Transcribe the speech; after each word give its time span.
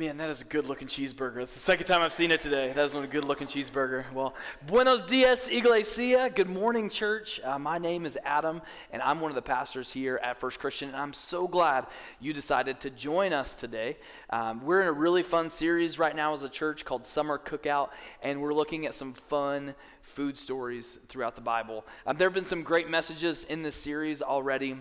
Man, 0.00 0.16
that 0.16 0.30
is 0.30 0.40
a 0.40 0.44
good 0.44 0.66
looking 0.66 0.88
cheeseburger. 0.88 1.42
It's 1.42 1.52
the 1.52 1.60
second 1.60 1.86
time 1.86 2.00
I've 2.00 2.14
seen 2.14 2.30
it 2.30 2.40
today. 2.40 2.72
That 2.72 2.86
is 2.86 2.94
one 2.94 3.04
a 3.04 3.06
good 3.06 3.26
looking 3.26 3.46
cheeseburger. 3.46 4.10
Well, 4.14 4.34
buenos 4.66 5.02
dias, 5.02 5.48
iglesia. 5.48 6.30
Good 6.30 6.48
morning, 6.48 6.88
church. 6.88 7.38
Uh, 7.44 7.58
my 7.58 7.76
name 7.76 8.06
is 8.06 8.16
Adam, 8.24 8.62
and 8.92 9.02
I'm 9.02 9.20
one 9.20 9.30
of 9.30 9.34
the 9.34 9.42
pastors 9.42 9.92
here 9.92 10.18
at 10.22 10.40
First 10.40 10.58
Christian, 10.58 10.88
and 10.88 10.96
I'm 10.96 11.12
so 11.12 11.46
glad 11.46 11.86
you 12.18 12.32
decided 12.32 12.80
to 12.80 12.88
join 12.88 13.34
us 13.34 13.54
today. 13.54 13.98
Um, 14.30 14.64
we're 14.64 14.80
in 14.80 14.88
a 14.88 14.92
really 14.92 15.22
fun 15.22 15.50
series 15.50 15.98
right 15.98 16.16
now 16.16 16.32
as 16.32 16.44
a 16.44 16.48
church 16.48 16.86
called 16.86 17.04
Summer 17.04 17.36
Cookout, 17.36 17.90
and 18.22 18.40
we're 18.40 18.54
looking 18.54 18.86
at 18.86 18.94
some 18.94 19.12
fun 19.12 19.74
food 20.00 20.38
stories 20.38 20.98
throughout 21.08 21.34
the 21.34 21.42
Bible. 21.42 21.84
Um, 22.06 22.16
there 22.16 22.26
have 22.26 22.34
been 22.34 22.46
some 22.46 22.62
great 22.62 22.88
messages 22.88 23.44
in 23.44 23.60
this 23.60 23.76
series 23.76 24.22
already. 24.22 24.78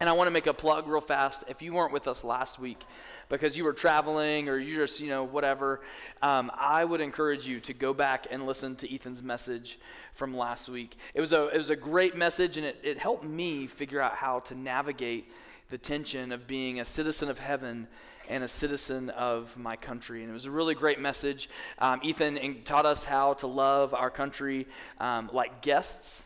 And 0.00 0.08
I 0.08 0.14
want 0.14 0.28
to 0.28 0.30
make 0.30 0.46
a 0.46 0.54
plug 0.54 0.88
real 0.88 1.02
fast. 1.02 1.44
If 1.46 1.60
you 1.60 1.74
weren't 1.74 1.92
with 1.92 2.08
us 2.08 2.24
last 2.24 2.58
week 2.58 2.82
because 3.28 3.54
you 3.54 3.64
were 3.64 3.74
traveling 3.74 4.48
or 4.48 4.56
you 4.56 4.76
just, 4.76 4.98
you 4.98 5.08
know, 5.08 5.24
whatever, 5.24 5.82
um, 6.22 6.50
I 6.58 6.86
would 6.86 7.02
encourage 7.02 7.46
you 7.46 7.60
to 7.60 7.74
go 7.74 7.92
back 7.92 8.26
and 8.30 8.46
listen 8.46 8.76
to 8.76 8.90
Ethan's 8.90 9.22
message 9.22 9.78
from 10.14 10.34
last 10.34 10.70
week. 10.70 10.96
It 11.12 11.20
was 11.20 11.32
a, 11.32 11.48
it 11.48 11.58
was 11.58 11.68
a 11.68 11.76
great 11.76 12.16
message 12.16 12.56
and 12.56 12.64
it, 12.64 12.80
it 12.82 12.96
helped 12.96 13.24
me 13.24 13.66
figure 13.66 14.00
out 14.00 14.14
how 14.14 14.40
to 14.40 14.54
navigate 14.54 15.30
the 15.68 15.76
tension 15.76 16.32
of 16.32 16.46
being 16.46 16.80
a 16.80 16.84
citizen 16.86 17.28
of 17.28 17.38
heaven 17.38 17.86
and 18.30 18.42
a 18.42 18.48
citizen 18.48 19.10
of 19.10 19.54
my 19.58 19.76
country. 19.76 20.22
And 20.22 20.30
it 20.30 20.32
was 20.32 20.46
a 20.46 20.50
really 20.50 20.74
great 20.74 20.98
message. 20.98 21.50
Um, 21.78 22.00
Ethan 22.02 22.62
taught 22.64 22.86
us 22.86 23.04
how 23.04 23.34
to 23.34 23.46
love 23.46 23.92
our 23.92 24.08
country 24.08 24.66
um, 24.98 25.28
like 25.30 25.60
guests 25.60 26.24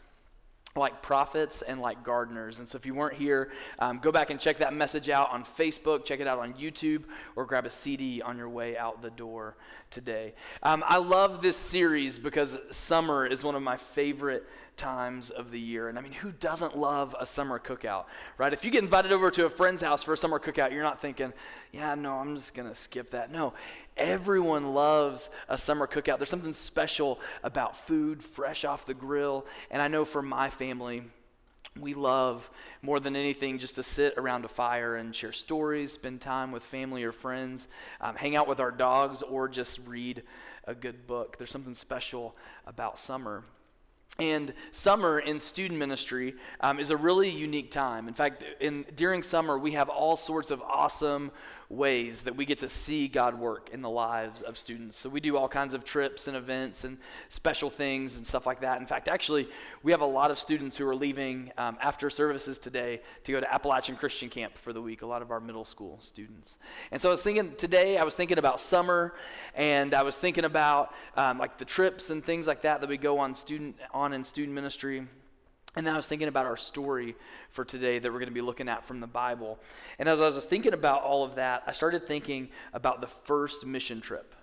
like 0.76 1.02
prophets 1.02 1.62
and 1.62 1.80
like 1.80 2.02
gardeners. 2.02 2.58
And 2.58 2.68
so 2.68 2.74
if 2.76 2.84
you 2.84 2.94
weren't 2.94 3.14
here, 3.14 3.52
um, 3.78 4.00
go 4.00 4.10
back 4.10 4.30
and 4.30 4.40
check 4.40 4.58
that 4.58 4.74
message 4.74 5.08
out 5.08 5.30
on 5.30 5.44
Facebook, 5.44 6.04
check 6.04 6.18
it 6.18 6.26
out 6.26 6.40
on 6.40 6.52
YouTube, 6.54 7.04
or 7.36 7.44
grab 7.44 7.64
a 7.64 7.70
CD 7.70 8.20
on 8.20 8.36
your 8.36 8.48
way 8.48 8.76
out 8.76 9.00
the 9.00 9.10
door 9.10 9.54
today. 9.92 10.34
Um, 10.64 10.82
I 10.84 10.96
love 10.96 11.42
this 11.42 11.56
series 11.56 12.18
because 12.18 12.58
summer 12.72 13.24
is 13.24 13.44
one 13.44 13.54
of 13.54 13.62
my 13.62 13.76
favorite 13.76 14.48
times 14.76 15.30
of 15.30 15.50
the 15.50 15.60
year. 15.60 15.88
And 15.88 15.98
I 15.98 16.02
mean, 16.02 16.12
who 16.12 16.32
doesn't 16.32 16.76
love 16.76 17.14
a 17.18 17.26
summer 17.26 17.58
cookout, 17.58 18.04
right? 18.38 18.52
If 18.52 18.64
you 18.64 18.70
get 18.70 18.82
invited 18.82 19.12
over 19.12 19.30
to 19.30 19.46
a 19.46 19.50
friend's 19.50 19.82
house 19.82 20.02
for 20.02 20.12
a 20.12 20.16
summer 20.16 20.38
cookout, 20.38 20.72
you're 20.72 20.82
not 20.82 21.00
thinking, 21.00 21.32
yeah, 21.72 21.94
no, 21.94 22.14
I'm 22.14 22.34
just 22.36 22.54
going 22.54 22.68
to 22.68 22.74
skip 22.74 23.10
that. 23.10 23.30
No, 23.30 23.54
everyone 23.96 24.74
loves 24.74 25.30
a 25.48 25.58
summer 25.58 25.86
cookout. 25.86 26.18
There's 26.18 26.28
something 26.28 26.52
special 26.52 27.20
about 27.42 27.76
food 27.76 28.22
fresh 28.22 28.64
off 28.64 28.86
the 28.86 28.94
grill. 28.94 29.46
And 29.70 29.80
I 29.80 29.88
know 29.88 30.04
for 30.04 30.22
my 30.22 30.50
family, 30.50 31.04
we 31.78 31.94
love 31.94 32.48
more 32.82 33.00
than 33.00 33.16
anything 33.16 33.58
just 33.58 33.74
to 33.74 33.82
sit 33.82 34.14
around 34.16 34.44
a 34.44 34.48
fire 34.48 34.96
and 34.96 35.14
share 35.14 35.32
stories, 35.32 35.92
spend 35.92 36.20
time 36.20 36.52
with 36.52 36.62
family 36.62 37.02
or 37.02 37.10
friends, 37.12 37.66
um, 38.00 38.14
hang 38.14 38.36
out 38.36 38.46
with 38.46 38.60
our 38.60 38.70
dogs, 38.70 39.22
or 39.22 39.48
just 39.48 39.80
read 39.86 40.22
a 40.66 40.74
good 40.74 41.06
book. 41.06 41.36
There's 41.36 41.50
something 41.50 41.74
special 41.74 42.36
about 42.66 42.98
summer. 42.98 43.44
And 44.18 44.54
summer 44.70 45.18
in 45.18 45.40
student 45.40 45.78
ministry 45.78 46.34
um, 46.60 46.78
is 46.78 46.90
a 46.90 46.96
really 46.96 47.28
unique 47.28 47.72
time. 47.72 48.06
In 48.06 48.14
fact, 48.14 48.44
in, 48.60 48.84
during 48.94 49.24
summer, 49.24 49.58
we 49.58 49.72
have 49.72 49.88
all 49.88 50.16
sorts 50.16 50.52
of 50.52 50.62
awesome 50.62 51.32
ways 51.68 52.22
that 52.22 52.36
we 52.36 52.44
get 52.44 52.58
to 52.58 52.68
see 52.68 53.08
God 53.08 53.38
work 53.38 53.70
in 53.72 53.82
the 53.82 53.90
lives 53.90 54.42
of 54.42 54.58
students. 54.58 54.96
So 54.96 55.08
we 55.08 55.20
do 55.20 55.36
all 55.36 55.48
kinds 55.48 55.74
of 55.74 55.84
trips 55.84 56.28
and 56.28 56.36
events 56.36 56.84
and 56.84 56.98
special 57.28 57.70
things 57.70 58.16
and 58.16 58.26
stuff 58.26 58.46
like 58.46 58.60
that. 58.60 58.80
In 58.80 58.86
fact, 58.86 59.08
actually, 59.08 59.48
we 59.82 59.92
have 59.92 60.00
a 60.00 60.06
lot 60.06 60.30
of 60.30 60.38
students 60.38 60.76
who 60.76 60.86
are 60.86 60.94
leaving 60.94 61.52
um, 61.56 61.78
after 61.80 62.10
services 62.10 62.58
today 62.58 63.00
to 63.24 63.32
go 63.32 63.40
to 63.40 63.52
Appalachian 63.52 63.96
Christian 63.96 64.28
Camp 64.28 64.56
for 64.58 64.72
the 64.72 64.82
week, 64.82 65.02
a 65.02 65.06
lot 65.06 65.22
of 65.22 65.30
our 65.30 65.40
middle 65.40 65.64
school 65.64 65.98
students. 66.00 66.58
And 66.90 67.00
so 67.00 67.08
I 67.08 67.12
was 67.12 67.22
thinking 67.22 67.54
today, 67.56 67.96
I 67.98 68.04
was 68.04 68.14
thinking 68.14 68.38
about 68.38 68.60
summer 68.60 69.14
and 69.54 69.94
I 69.94 70.02
was 70.02 70.16
thinking 70.16 70.44
about 70.44 70.94
um, 71.16 71.38
like 71.38 71.58
the 71.58 71.64
trips 71.64 72.10
and 72.10 72.24
things 72.24 72.46
like 72.46 72.62
that 72.62 72.80
that 72.80 72.90
we 72.90 72.96
go 72.96 73.18
on 73.18 73.34
student 73.34 73.76
on 73.92 74.12
in 74.12 74.24
student 74.24 74.54
ministry. 74.54 75.06
And 75.76 75.86
then 75.86 75.94
I 75.94 75.96
was 75.96 76.06
thinking 76.06 76.28
about 76.28 76.46
our 76.46 76.56
story 76.56 77.16
for 77.50 77.64
today 77.64 77.98
that 77.98 78.12
we're 78.12 78.18
going 78.18 78.28
to 78.28 78.34
be 78.34 78.40
looking 78.40 78.68
at 78.68 78.84
from 78.84 79.00
the 79.00 79.06
Bible. 79.06 79.58
And 79.98 80.08
as 80.08 80.20
I 80.20 80.26
was 80.26 80.44
thinking 80.44 80.72
about 80.72 81.02
all 81.02 81.24
of 81.24 81.34
that, 81.34 81.64
I 81.66 81.72
started 81.72 82.06
thinking 82.06 82.48
about 82.72 83.00
the 83.00 83.08
first 83.08 83.66
mission 83.66 84.00
trip 84.00 84.34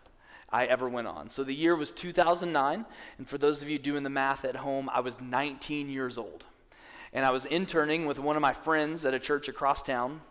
I 0.50 0.66
ever 0.66 0.90
went 0.90 1.08
on. 1.08 1.30
So 1.30 1.44
the 1.44 1.54
year 1.54 1.76
was 1.76 1.92
2009. 1.92 2.86
And 3.18 3.30
for 3.30 3.38
those 3.38 3.62
of 3.62 3.70
you 3.70 3.80
doing 3.80 4.04
the 4.04 4.10
math 4.10 4.44
at 4.44 4.58
home, 4.58 4.90
I 4.94 5.00
was 5.00 5.22
19 5.22 5.90
years 5.90 6.18
old. 6.18 6.44
And 7.14 7.26
I 7.26 7.32
was 7.32 7.46
interning 7.46 8.06
with 8.06 8.20
one 8.20 8.36
of 8.36 8.42
my 8.42 8.54
friends 8.54 9.06
at 9.06 9.14
a 9.14 9.20
church 9.20 9.48
across 9.48 9.82
town. 9.82 10.22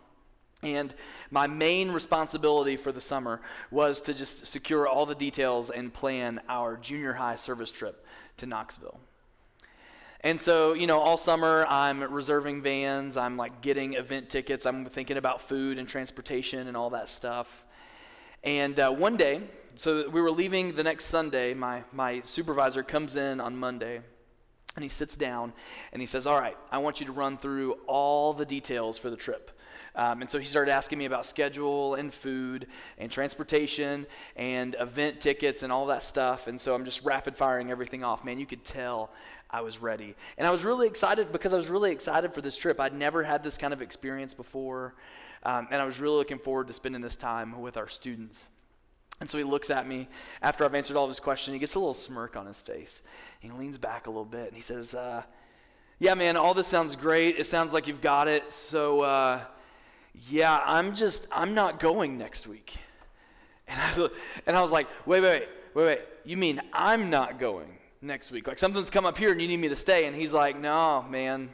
And 0.61 0.93
my 1.31 1.47
main 1.47 1.89
responsibility 1.89 2.77
for 2.77 2.91
the 2.91 3.01
summer 3.01 3.41
was 3.71 4.01
to 4.01 4.13
just 4.13 4.45
secure 4.45 4.87
all 4.87 5.07
the 5.07 5.15
details 5.15 5.71
and 5.71 5.91
plan 5.91 6.41
our 6.47 6.77
junior 6.77 7.13
high 7.13 7.35
service 7.35 7.71
trip 7.71 8.05
to 8.37 8.45
Knoxville. 8.45 8.99
And 10.23 10.39
so, 10.39 10.73
you 10.73 10.85
know, 10.85 10.99
all 10.99 11.17
summer 11.17 11.65
I'm 11.67 12.03
reserving 12.03 12.61
vans, 12.61 13.17
I'm 13.17 13.37
like 13.37 13.61
getting 13.61 13.95
event 13.95 14.29
tickets, 14.29 14.67
I'm 14.67 14.85
thinking 14.85 15.17
about 15.17 15.41
food 15.41 15.79
and 15.79 15.89
transportation 15.89 16.67
and 16.67 16.77
all 16.77 16.91
that 16.91 17.09
stuff. 17.09 17.65
And 18.43 18.79
uh, 18.79 18.91
one 18.91 19.17
day, 19.17 19.41
so 19.75 20.07
we 20.09 20.21
were 20.21 20.29
leaving 20.29 20.75
the 20.75 20.83
next 20.83 21.05
Sunday, 21.05 21.55
my, 21.55 21.83
my 21.91 22.21
supervisor 22.21 22.83
comes 22.83 23.15
in 23.15 23.41
on 23.41 23.57
Monday 23.57 24.01
and 24.75 24.83
he 24.83 24.89
sits 24.89 25.17
down 25.17 25.53
and 25.91 26.01
he 26.01 26.05
says, 26.05 26.25
All 26.25 26.39
right, 26.39 26.57
I 26.71 26.77
want 26.79 26.99
you 26.99 27.05
to 27.07 27.11
run 27.11 27.37
through 27.37 27.73
all 27.87 28.33
the 28.33 28.45
details 28.45 28.97
for 28.97 29.09
the 29.09 29.17
trip. 29.17 29.51
Um, 29.93 30.21
and 30.21 30.31
so 30.31 30.39
he 30.39 30.45
started 30.45 30.71
asking 30.71 30.99
me 30.99 31.05
about 31.05 31.25
schedule 31.25 31.95
and 31.95 32.13
food 32.13 32.67
and 32.97 33.11
transportation 33.11 34.07
and 34.37 34.75
event 34.79 35.19
tickets 35.19 35.63
and 35.63 35.71
all 35.71 35.87
that 35.87 36.01
stuff. 36.01 36.47
And 36.47 36.59
so 36.59 36.73
I'm 36.73 36.85
just 36.85 37.03
rapid 37.03 37.35
firing 37.35 37.71
everything 37.71 38.03
off. 38.03 38.23
Man, 38.23 38.39
you 38.39 38.45
could 38.45 38.63
tell 38.63 39.11
I 39.49 39.61
was 39.61 39.81
ready. 39.81 40.15
And 40.37 40.47
I 40.47 40.51
was 40.51 40.63
really 40.63 40.87
excited 40.87 41.33
because 41.33 41.53
I 41.53 41.57
was 41.57 41.67
really 41.67 41.91
excited 41.91 42.33
for 42.33 42.41
this 42.41 42.55
trip. 42.55 42.79
I'd 42.79 42.93
never 42.93 43.21
had 43.21 43.43
this 43.43 43.57
kind 43.57 43.73
of 43.73 43.81
experience 43.81 44.33
before. 44.33 44.95
Um, 45.43 45.67
and 45.71 45.81
I 45.81 45.85
was 45.85 45.99
really 45.99 46.15
looking 46.15 46.39
forward 46.39 46.67
to 46.67 46.73
spending 46.73 47.01
this 47.01 47.17
time 47.17 47.59
with 47.59 47.75
our 47.75 47.89
students. 47.89 48.41
And 49.21 49.29
so 49.29 49.37
he 49.37 49.43
looks 49.43 49.69
at 49.69 49.87
me 49.87 50.09
after 50.41 50.65
I've 50.65 50.73
answered 50.73 50.97
all 50.97 51.05
of 51.05 51.09
his 51.09 51.19
questions. 51.19 51.53
He 51.53 51.59
gets 51.59 51.75
a 51.75 51.79
little 51.79 51.93
smirk 51.93 52.35
on 52.35 52.47
his 52.47 52.59
face. 52.59 53.03
He 53.39 53.51
leans 53.51 53.77
back 53.77 54.07
a 54.07 54.09
little 54.09 54.25
bit 54.25 54.47
and 54.47 54.55
he 54.55 54.61
says, 54.61 54.95
uh, 54.95 55.21
Yeah, 55.99 56.15
man, 56.15 56.35
all 56.35 56.55
this 56.55 56.67
sounds 56.67 56.95
great. 56.95 57.37
It 57.37 57.45
sounds 57.45 57.71
like 57.71 57.87
you've 57.87 58.01
got 58.01 58.27
it. 58.27 58.51
So, 58.51 59.01
uh, 59.01 59.41
yeah, 60.27 60.61
I'm 60.65 60.95
just, 60.95 61.27
I'm 61.31 61.53
not 61.53 61.79
going 61.79 62.17
next 62.17 62.47
week. 62.47 62.75
And 63.67 63.79
I, 63.79 64.09
and 64.47 64.57
I 64.57 64.61
was 64.61 64.71
like, 64.73 64.87
wait, 65.05 65.21
wait, 65.21 65.47
wait, 65.73 65.85
wait, 65.85 65.99
You 66.25 66.35
mean 66.35 66.59
I'm 66.73 67.09
not 67.09 67.39
going 67.39 67.69
next 68.01 68.29
week? 68.31 68.47
Like 68.47 68.59
something's 68.59 68.89
come 68.89 69.05
up 69.05 69.17
here 69.17 69.31
and 69.31 69.39
you 69.39 69.47
need 69.47 69.61
me 69.61 69.69
to 69.69 69.77
stay. 69.77 70.07
And 70.07 70.15
he's 70.15 70.33
like, 70.33 70.59
no, 70.59 71.05
man, 71.09 71.51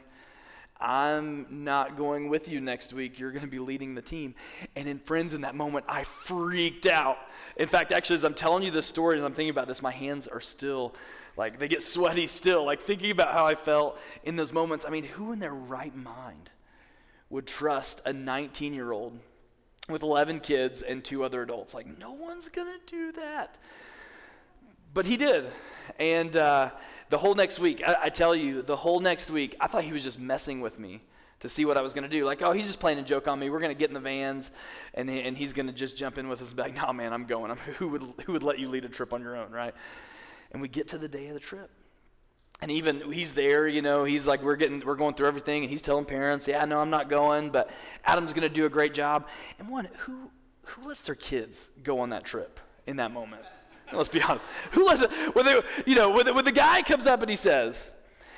I'm 0.80 1.46
not 1.64 1.96
going 1.96 2.28
with 2.28 2.48
you 2.48 2.60
next 2.60 2.92
week. 2.92 3.18
You're 3.18 3.32
going 3.32 3.44
to 3.44 3.50
be 3.50 3.58
leading 3.58 3.94
the 3.94 4.02
team. 4.02 4.34
And 4.76 4.88
in 4.88 4.98
friends, 4.98 5.34
in 5.34 5.40
that 5.40 5.54
moment, 5.54 5.84
I 5.88 6.04
freaked 6.04 6.86
out. 6.86 7.18
In 7.56 7.68
fact, 7.68 7.90
actually, 7.90 8.14
as 8.14 8.24
I'm 8.24 8.34
telling 8.34 8.62
you 8.62 8.70
this 8.70 8.86
story, 8.86 9.18
as 9.18 9.24
I'm 9.24 9.34
thinking 9.34 9.50
about 9.50 9.66
this, 9.66 9.82
my 9.82 9.90
hands 9.90 10.28
are 10.28 10.40
still 10.40 10.94
like, 11.36 11.58
they 11.58 11.68
get 11.68 11.82
sweaty 11.82 12.26
still. 12.26 12.64
Like 12.64 12.82
thinking 12.82 13.10
about 13.10 13.32
how 13.32 13.46
I 13.46 13.54
felt 13.54 13.98
in 14.22 14.36
those 14.36 14.52
moments. 14.52 14.84
I 14.86 14.90
mean, 14.90 15.04
who 15.04 15.32
in 15.32 15.40
their 15.40 15.54
right 15.54 15.94
mind? 15.94 16.50
would 17.30 17.46
trust 17.46 18.00
a 18.06 18.12
19 18.12 18.72
year 18.72 18.92
old 18.92 19.18
with 19.88 20.02
11 20.02 20.40
kids 20.40 20.82
and 20.82 21.04
two 21.04 21.24
other 21.24 21.42
adults. 21.42 21.74
Like, 21.74 21.98
no 21.98 22.12
one's 22.12 22.48
going 22.48 22.68
to 22.68 22.86
do 22.86 23.12
that. 23.12 23.56
But 24.94 25.06
he 25.06 25.16
did. 25.16 25.46
And 25.98 26.36
uh, 26.36 26.70
the 27.10 27.18
whole 27.18 27.34
next 27.34 27.58
week, 27.58 27.82
I, 27.86 27.96
I, 28.04 28.08
tell 28.08 28.34
you, 28.34 28.62
the 28.62 28.76
whole 28.76 29.00
next 29.00 29.30
week, 29.30 29.56
I 29.60 29.66
thought 29.66 29.84
he 29.84 29.92
was 29.92 30.02
just 30.02 30.18
messing 30.18 30.60
with 30.60 30.78
me 30.78 31.02
to 31.40 31.48
see 31.48 31.64
what 31.64 31.76
I 31.76 31.80
was 31.80 31.94
going 31.94 32.02
to 32.02 32.08
do. 32.08 32.24
Like, 32.24 32.42
oh, 32.42 32.52
he's 32.52 32.66
just 32.66 32.80
playing 32.80 32.98
a 32.98 33.02
joke 33.02 33.28
on 33.28 33.38
me. 33.38 33.50
We're 33.50 33.60
going 33.60 33.74
to 33.74 33.78
get 33.78 33.88
in 33.88 33.94
the 33.94 34.00
vans, 34.00 34.50
and, 34.94 35.08
and 35.08 35.36
he's 35.36 35.52
going 35.52 35.66
to 35.66 35.72
just 35.72 35.96
jump 35.96 36.18
in 36.18 36.28
with 36.28 36.42
us 36.42 36.52
back. 36.52 36.74
No, 36.74 36.92
man, 36.92 37.12
I'm 37.12 37.24
going. 37.24 37.50
I'm, 37.50 37.56
who, 37.78 37.88
would, 37.88 38.02
who 38.24 38.32
would 38.32 38.42
let 38.42 38.58
you 38.58 38.68
lead 38.68 38.84
a 38.84 38.88
trip 38.88 39.12
on 39.12 39.22
your 39.22 39.36
own, 39.36 39.50
right? 39.50 39.74
And 40.52 40.62
we 40.62 40.68
get 40.68 40.88
to 40.88 40.98
the 40.98 41.08
day 41.08 41.28
of 41.28 41.34
the 41.34 41.40
trip 41.40 41.70
and 42.60 42.70
even 42.70 43.12
he's 43.12 43.34
there, 43.34 43.68
you 43.68 43.82
know, 43.82 44.04
he's 44.04 44.26
like, 44.26 44.42
we're 44.42 44.56
getting, 44.56 44.82
we're 44.84 44.96
going 44.96 45.14
through 45.14 45.28
everything, 45.28 45.62
and 45.62 45.70
he's 45.70 45.82
telling 45.82 46.04
parents, 46.04 46.48
yeah, 46.48 46.64
no, 46.64 46.80
I'm 46.80 46.90
not 46.90 47.08
going, 47.08 47.50
but 47.50 47.70
Adam's 48.04 48.32
going 48.32 48.42
to 48.42 48.48
do 48.48 48.66
a 48.66 48.68
great 48.68 48.94
job. 48.94 49.28
And 49.58 49.68
one, 49.68 49.88
who, 49.98 50.30
who 50.62 50.88
lets 50.88 51.02
their 51.02 51.14
kids 51.14 51.70
go 51.84 52.00
on 52.00 52.10
that 52.10 52.24
trip 52.24 52.58
in 52.86 52.96
that 52.96 53.12
moment? 53.12 53.42
Let's 53.92 54.08
be 54.08 54.22
honest. 54.22 54.44
Who 54.72 54.86
lets 54.86 55.02
when 55.34 55.62
you 55.86 55.94
know, 55.94 56.10
when 56.10 56.26
the, 56.26 56.34
when 56.34 56.44
the 56.44 56.52
guy 56.52 56.82
comes 56.82 57.06
up 57.06 57.22
and 57.22 57.30
he 57.30 57.36
says, 57.36 57.90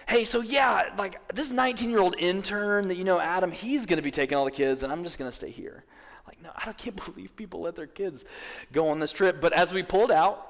hey, 0.08 0.24
so 0.24 0.40
yeah, 0.40 0.92
like 0.98 1.20
this 1.34 1.50
19 1.50 1.90
year 1.90 2.00
old 2.00 2.16
intern 2.18 2.88
that 2.88 2.96
you 2.96 3.04
know, 3.04 3.20
Adam, 3.20 3.52
he's 3.52 3.86
going 3.86 3.98
to 3.98 4.02
be 4.02 4.10
taking 4.10 4.36
all 4.36 4.44
the 4.44 4.50
kids, 4.50 4.82
and 4.82 4.92
I'm 4.92 5.04
just 5.04 5.18
going 5.18 5.30
to 5.30 5.36
stay 5.36 5.50
here. 5.50 5.84
Like, 6.26 6.42
no, 6.42 6.50
I 6.54 6.72
can't 6.72 6.96
believe 7.14 7.34
people 7.36 7.60
let 7.60 7.76
their 7.76 7.86
kids 7.86 8.24
go 8.72 8.88
on 8.88 9.00
this 9.00 9.12
trip. 9.12 9.40
But 9.40 9.52
as 9.52 9.72
we 9.72 9.82
pulled 9.82 10.12
out, 10.12 10.46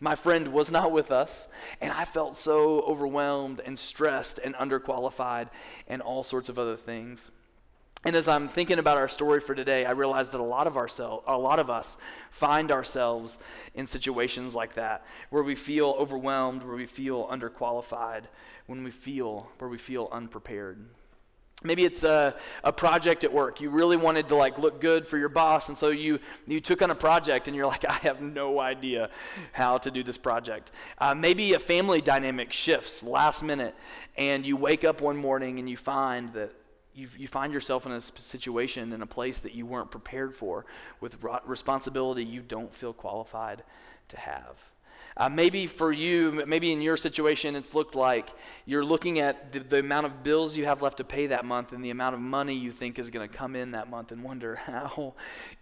my 0.00 0.14
friend 0.14 0.48
was 0.48 0.70
not 0.70 0.92
with 0.92 1.10
us, 1.10 1.48
and 1.80 1.92
I 1.92 2.04
felt 2.04 2.36
so 2.36 2.80
overwhelmed 2.82 3.60
and 3.64 3.78
stressed 3.78 4.38
and 4.38 4.54
underqualified 4.54 5.48
and 5.88 6.00
all 6.00 6.22
sorts 6.22 6.48
of 6.48 6.58
other 6.58 6.76
things. 6.76 7.30
And 8.04 8.14
as 8.14 8.28
I'm 8.28 8.48
thinking 8.48 8.78
about 8.78 8.96
our 8.96 9.08
story 9.08 9.40
for 9.40 9.56
today, 9.56 9.84
I 9.84 9.90
realize 9.90 10.30
that 10.30 10.40
a 10.40 10.44
lot 10.44 10.68
of 10.68 10.76
ourselves, 10.76 11.24
a 11.26 11.36
lot 11.36 11.58
of 11.58 11.68
us 11.68 11.96
find 12.30 12.70
ourselves 12.70 13.38
in 13.74 13.88
situations 13.88 14.54
like 14.54 14.74
that, 14.74 15.04
where 15.30 15.42
we 15.42 15.56
feel 15.56 15.96
overwhelmed, 15.98 16.62
where 16.62 16.76
we 16.76 16.86
feel 16.86 17.26
underqualified, 17.26 18.24
when 18.66 18.84
we 18.84 18.92
feel 18.92 19.50
where 19.58 19.68
we 19.68 19.78
feel 19.78 20.08
unprepared. 20.12 20.84
Maybe 21.64 21.84
it's 21.84 22.04
a, 22.04 22.36
a 22.62 22.72
project 22.72 23.24
at 23.24 23.32
work. 23.32 23.60
You 23.60 23.70
really 23.70 23.96
wanted 23.96 24.28
to 24.28 24.36
like 24.36 24.58
look 24.58 24.80
good 24.80 25.08
for 25.08 25.18
your 25.18 25.28
boss, 25.28 25.68
and 25.68 25.76
so 25.76 25.88
you 25.88 26.20
you 26.46 26.60
took 26.60 26.82
on 26.82 26.92
a 26.92 26.94
project, 26.94 27.48
and 27.48 27.56
you're 27.56 27.66
like, 27.66 27.84
I 27.84 27.94
have 27.94 28.20
no 28.20 28.60
idea 28.60 29.10
how 29.50 29.78
to 29.78 29.90
do 29.90 30.04
this 30.04 30.18
project. 30.18 30.70
Uh, 30.98 31.16
maybe 31.16 31.54
a 31.54 31.58
family 31.58 32.00
dynamic 32.00 32.52
shifts 32.52 33.02
last 33.02 33.42
minute, 33.42 33.74
and 34.16 34.46
you 34.46 34.56
wake 34.56 34.84
up 34.84 35.00
one 35.00 35.16
morning 35.16 35.58
and 35.58 35.68
you 35.68 35.76
find 35.76 36.32
that 36.34 36.52
you 36.98 37.08
you 37.16 37.28
find 37.28 37.52
yourself 37.52 37.86
in 37.86 37.92
a 37.92 38.00
situation 38.00 38.92
in 38.92 39.02
a 39.02 39.06
place 39.06 39.38
that 39.40 39.54
you 39.54 39.64
weren't 39.64 39.90
prepared 39.90 40.34
for, 40.34 40.66
with 41.00 41.16
responsibility 41.46 42.24
you 42.24 42.42
don't 42.42 42.74
feel 42.74 42.92
qualified 42.92 43.62
to 44.08 44.16
have. 44.18 44.56
Uh, 45.16 45.28
maybe 45.28 45.66
for 45.66 45.90
you, 45.90 46.44
maybe 46.46 46.72
in 46.72 46.80
your 46.80 46.96
situation, 46.96 47.56
it's 47.56 47.74
looked 47.74 47.96
like 47.96 48.28
you're 48.66 48.84
looking 48.84 49.18
at 49.18 49.52
the, 49.52 49.58
the 49.58 49.80
amount 49.80 50.06
of 50.06 50.22
bills 50.22 50.56
you 50.56 50.64
have 50.64 50.80
left 50.80 50.98
to 50.98 51.04
pay 51.04 51.26
that 51.26 51.44
month 51.44 51.72
and 51.72 51.84
the 51.84 51.90
amount 51.90 52.14
of 52.14 52.20
money 52.20 52.54
you 52.54 52.70
think 52.70 53.00
is 53.00 53.10
going 53.10 53.28
to 53.28 53.34
come 53.34 53.56
in 53.56 53.72
that 53.72 53.90
month 53.90 54.12
and 54.12 54.22
wonder 54.22 54.54
how 54.66 55.14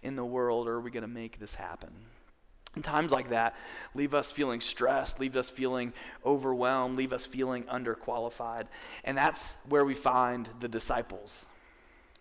in 0.03 0.15
the 0.15 0.25
world 0.25 0.67
are 0.67 0.79
we 0.79 0.91
going 0.91 1.01
to 1.01 1.07
make 1.07 1.39
this 1.39 1.55
happen? 1.55 1.89
And 2.77 2.83
times 2.83 3.11
like 3.11 3.31
that 3.31 3.55
leave 3.95 4.13
us 4.13 4.31
feeling 4.31 4.61
stressed, 4.61 5.19
leave 5.19 5.35
us 5.35 5.49
feeling 5.49 5.93
overwhelmed, 6.23 6.95
leave 6.95 7.11
us 7.11 7.25
feeling 7.25 7.63
underqualified. 7.63 8.67
And 9.03 9.17
that's 9.17 9.55
where 9.67 9.83
we 9.83 9.95
find 9.95 10.47
the 10.59 10.67
disciples, 10.67 11.47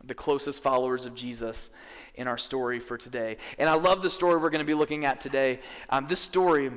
the 0.02 0.14
closest 0.14 0.62
followers 0.62 1.04
of 1.04 1.14
Jesus 1.14 1.68
in 2.14 2.26
our 2.26 2.38
story 2.38 2.80
for 2.80 2.96
today. 2.96 3.36
And 3.58 3.68
I 3.68 3.74
love 3.74 4.00
the 4.00 4.08
story 4.08 4.40
we're 4.40 4.48
going 4.48 4.60
to 4.60 4.64
be 4.64 4.72
looking 4.72 5.04
at 5.04 5.20
today. 5.20 5.60
Um, 5.90 6.06
this 6.06 6.20
story 6.20 6.70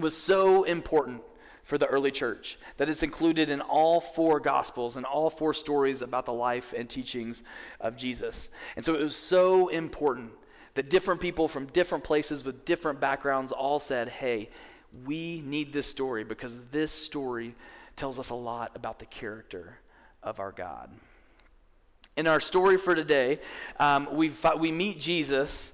was 0.00 0.16
so 0.16 0.64
important 0.64 1.22
for 1.62 1.78
the 1.78 1.86
early 1.86 2.10
church 2.10 2.58
that 2.76 2.88
it's 2.88 3.04
included 3.04 3.50
in 3.50 3.60
all 3.60 4.00
four 4.00 4.40
gospels 4.40 4.96
and 4.96 5.06
all 5.06 5.30
four 5.30 5.54
stories 5.54 6.02
about 6.02 6.26
the 6.26 6.32
life 6.32 6.74
and 6.76 6.90
teachings 6.90 7.44
of 7.80 7.96
Jesus. 7.96 8.48
And 8.74 8.84
so 8.84 8.96
it 8.96 9.00
was 9.00 9.14
so 9.14 9.68
important 9.68 10.32
that 10.76 10.90
different 10.90 11.20
people 11.20 11.48
from 11.48 11.66
different 11.66 12.04
places 12.04 12.44
with 12.44 12.64
different 12.64 13.00
backgrounds 13.00 13.50
all 13.50 13.80
said, 13.80 14.08
hey, 14.08 14.50
we 15.04 15.42
need 15.44 15.72
this 15.72 15.86
story 15.86 16.22
because 16.22 16.56
this 16.70 16.92
story 16.92 17.54
tells 17.96 18.18
us 18.18 18.30
a 18.30 18.34
lot 18.34 18.70
about 18.74 18.98
the 18.98 19.06
character 19.06 19.78
of 20.22 20.38
our 20.38 20.52
God. 20.52 20.90
In 22.16 22.26
our 22.26 22.40
story 22.40 22.76
for 22.76 22.94
today, 22.94 23.40
um, 23.80 24.08
we, 24.12 24.32
we 24.58 24.70
meet 24.70 25.00
Jesus 25.00 25.72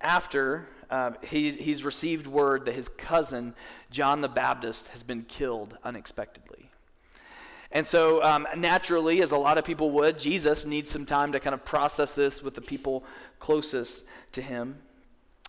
after 0.00 0.66
um, 0.90 1.16
he, 1.22 1.50
he's 1.50 1.82
received 1.82 2.26
word 2.26 2.66
that 2.66 2.74
his 2.74 2.88
cousin, 2.88 3.54
John 3.90 4.20
the 4.20 4.28
Baptist, 4.28 4.88
has 4.88 5.02
been 5.02 5.22
killed 5.22 5.76
unexpectedly. 5.82 6.70
And 7.74 7.84
so, 7.84 8.22
um, 8.22 8.46
naturally, 8.56 9.20
as 9.20 9.32
a 9.32 9.36
lot 9.36 9.58
of 9.58 9.64
people 9.64 9.90
would, 9.90 10.16
Jesus 10.16 10.64
needs 10.64 10.92
some 10.92 11.04
time 11.04 11.32
to 11.32 11.40
kind 11.40 11.54
of 11.54 11.64
process 11.64 12.14
this 12.14 12.40
with 12.40 12.54
the 12.54 12.60
people 12.60 13.02
closest 13.44 14.06
to 14.32 14.40
him. 14.40 14.78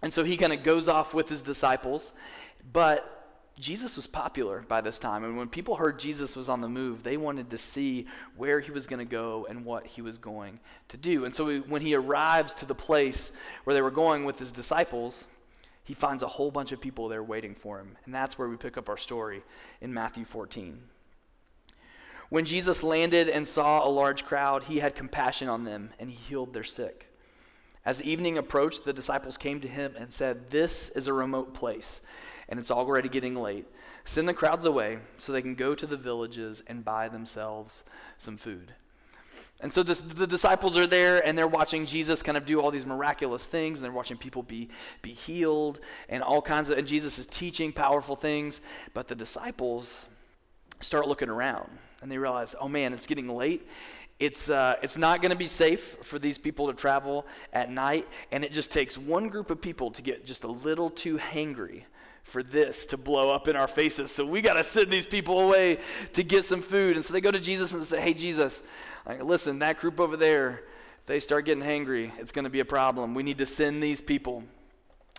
And 0.02 0.14
so 0.14 0.26
he 0.26 0.36
kind 0.36 0.52
of 0.52 0.64
goes 0.64 0.90
off 0.90 1.14
with 1.14 1.30
his 1.30 1.42
disciples. 1.42 2.12
But 2.74 3.10
Jesus 3.58 3.96
was 3.96 4.06
popular 4.06 4.66
by 4.68 4.82
this 4.82 5.00
time. 5.00 5.24
And 5.24 5.38
when 5.38 5.48
people 5.48 5.78
heard 5.78 5.98
Jesus 5.98 6.36
was 6.36 6.50
on 6.50 6.60
the 6.60 6.68
move, 6.68 7.04
they 7.04 7.16
wanted 7.16 7.50
to 7.52 7.58
see 7.58 8.06
where 8.36 8.60
he 8.60 8.72
was 8.72 8.86
going 8.86 9.00
to 9.00 9.10
go 9.10 9.48
and 9.50 9.64
what 9.64 9.88
he 9.88 10.02
was 10.02 10.18
going 10.18 10.60
to 10.90 10.98
do. 10.98 11.24
And 11.24 11.34
so 11.34 11.60
when 11.60 11.82
he 11.82 11.96
arrives 11.96 12.54
to 12.56 12.66
the 12.66 12.76
place 12.76 13.32
where 13.64 13.74
they 13.74 13.82
were 13.82 13.92
going 13.92 14.26
with 14.26 14.40
his 14.40 14.52
disciples, 14.52 15.24
he 15.86 15.94
finds 15.94 16.22
a 16.22 16.28
whole 16.28 16.52
bunch 16.52 16.74
of 16.74 16.82
people 16.82 17.08
there 17.08 17.24
waiting 17.24 17.56
for 17.56 17.80
him. 17.80 17.96
And 18.04 18.14
that's 18.14 18.38
where 18.38 18.50
we 18.50 18.58
pick 18.58 18.78
up 18.78 18.90
our 18.90 18.98
story 18.98 19.42
in 19.80 19.94
Matthew 19.94 20.26
14. 20.26 20.82
When 22.28 22.44
Jesus 22.44 22.84
landed 22.84 23.30
and 23.30 23.48
saw 23.48 23.88
a 23.88 23.90
large 23.90 24.26
crowd, 24.26 24.64
he 24.64 24.80
had 24.80 24.96
compassion 24.96 25.48
on 25.48 25.64
them 25.64 25.92
and 25.98 26.10
he 26.10 26.18
healed 26.18 26.54
their 26.54 26.66
sick. 26.66 27.15
As 27.86 28.02
evening 28.02 28.38
approached, 28.38 28.84
the 28.84 28.94
disciples 28.94 29.38
came 29.38 29.62
to 29.62 29.68
him 29.68 29.94
and 29.98 30.12
said, 30.12 30.50
This 30.50 30.90
is 30.90 31.08
a 31.08 31.14
remote 31.14 31.54
place 31.54 32.02
and 32.48 32.60
it's 32.60 32.72
already 32.72 33.10
getting 33.10 33.36
late. 33.36 33.66
Send 34.04 34.30
the 34.30 34.34
crowds 34.34 34.66
away 34.66 35.00
so 35.18 35.32
they 35.32 35.42
can 35.42 35.56
go 35.56 35.74
to 35.74 35.88
the 35.88 35.98
villages 35.98 36.64
and 36.68 36.86
buy 36.86 37.10
themselves 37.10 37.84
some 38.18 38.38
food. 38.38 38.74
And 39.62 39.72
so 39.72 39.84
this, 39.84 40.02
the 40.02 40.28
disciples 40.28 40.78
are 40.78 40.86
there 40.86 41.26
and 41.26 41.38
they're 41.38 41.48
watching 41.48 41.86
Jesus 41.86 42.22
kind 42.22 42.38
of 42.38 42.46
do 42.46 42.60
all 42.60 42.72
these 42.72 42.86
miraculous 42.86 43.48
things 43.48 43.80
and 43.80 43.86
they're 43.86 43.92
watching 43.92 44.18
people 44.18 44.44
be, 44.44 44.70
be 45.02 45.14
healed 45.14 45.80
and 46.10 46.22
all 46.22 46.42
kinds 46.42 46.70
of, 46.70 46.78
and 46.78 46.88
Jesus 46.88 47.18
is 47.18 47.26
teaching 47.26 47.72
powerful 47.72 48.16
things. 48.16 48.62
But 48.94 49.08
the 49.08 49.16
disciples 49.16 50.06
start 50.82 51.08
looking 51.08 51.30
around 51.30 51.70
and 52.02 52.12
they 52.12 52.18
realize, 52.18 52.54
oh 52.60 52.68
man, 52.68 52.94
it's 52.94 53.08
getting 53.08 53.30
late. 53.30 53.68
It's, 54.20 54.50
uh, 54.50 54.76
it's 54.82 54.98
not 54.98 55.22
going 55.22 55.32
to 55.32 55.38
be 55.38 55.48
safe 55.48 55.98
for 56.02 56.20
these 56.20 56.38
people 56.38 56.68
to 56.68 56.74
travel 56.74 57.26
at 57.52 57.70
night. 57.70 58.08
And 58.32 58.46
it 58.46 58.54
just 58.54 58.72
takes 58.72 58.98
one 58.98 59.28
group 59.28 59.50
of 59.50 59.62
people 59.62 59.92
to 59.92 60.02
get 60.02 60.26
just 60.26 60.44
a 60.44 60.48
little 60.48 60.90
too 60.90 61.18
hangry 61.18 61.84
for 62.24 62.42
this 62.42 62.86
to 62.88 62.98
blow 62.98 63.30
up 63.30 63.48
in 63.48 63.56
our 63.56 63.68
faces. 63.68 64.12
So 64.12 64.26
we 64.26 64.42
got 64.42 64.56
to 64.56 64.64
send 64.64 64.92
these 64.92 65.06
people 65.06 65.40
away 65.40 65.80
to 66.14 66.24
get 66.24 66.44
some 66.44 66.62
food. 66.62 66.96
And 66.96 67.06
so 67.06 67.14
they 67.14 67.22
go 67.22 67.30
to 67.30 67.40
Jesus 67.40 67.74
and 67.74 67.82
they 67.82 67.86
say, 67.86 68.02
Hey, 68.02 68.14
Jesus, 68.14 68.64
like, 69.06 69.24
listen, 69.24 69.60
that 69.60 69.80
group 69.80 70.00
over 70.00 70.18
there, 70.18 70.64
if 71.02 71.06
they 71.06 71.20
start 71.20 71.46
getting 71.46 71.64
hangry, 71.64 72.12
it's 72.18 72.32
going 72.32 72.46
to 72.46 72.50
be 72.50 72.62
a 72.62 72.66
problem. 72.66 73.14
We 73.14 73.22
need 73.22 73.38
to 73.38 73.46
send 73.46 73.84
these 73.84 74.02
people. 74.02 74.44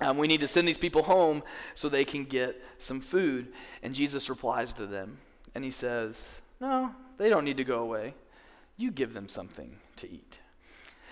Um, 0.01 0.19
we 0.19 0.27
need 0.27 0.41
to 0.41 0.49
send 0.49 0.67
these 0.67 0.77
people 0.79 1.03
home 1.03 1.43
so 1.75 1.89
they 1.89 2.05
can 2.05 2.25
get 2.25 2.63
some 2.79 3.01
food. 3.01 3.53
And 3.83 3.95
Jesus 3.95 4.29
replies 4.29 4.75
to 4.75 4.87
them 4.87 5.19
and 5.55 5.63
he 5.63 5.71
says, 5.71 6.29
No, 6.61 6.91
they 7.19 7.29
don't 7.29 7.45
need 7.45 7.59
to 7.59 7.65
go 7.65 7.81
away. 7.81 8.15
You 8.77 8.91
give 8.91 9.15
them 9.15 9.29
something 9.29 9.77
to 9.97 10.11
eat. 10.11 10.39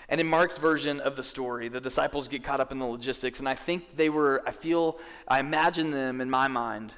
And 0.09 0.21
in 0.21 0.27
Mark's 0.27 0.59
version 0.59 1.01
of 1.01 1.17
the 1.17 1.23
story, 1.23 1.69
the 1.69 1.81
disciples 1.81 2.29
get 2.29 2.45
caught 2.45 2.61
up 2.61 2.73
in 2.73 2.79
the 2.79 2.87
logistics, 2.87 3.39
and 3.39 3.49
I 3.49 3.55
think 3.55 3.97
they 3.97 4.11
were, 4.11 4.43
I 4.47 4.51
feel, 4.51 4.99
I 5.27 5.41
imagine 5.41 5.91
them 5.91 6.21
in 6.21 6.29
my 6.29 6.47
mind 6.47 6.93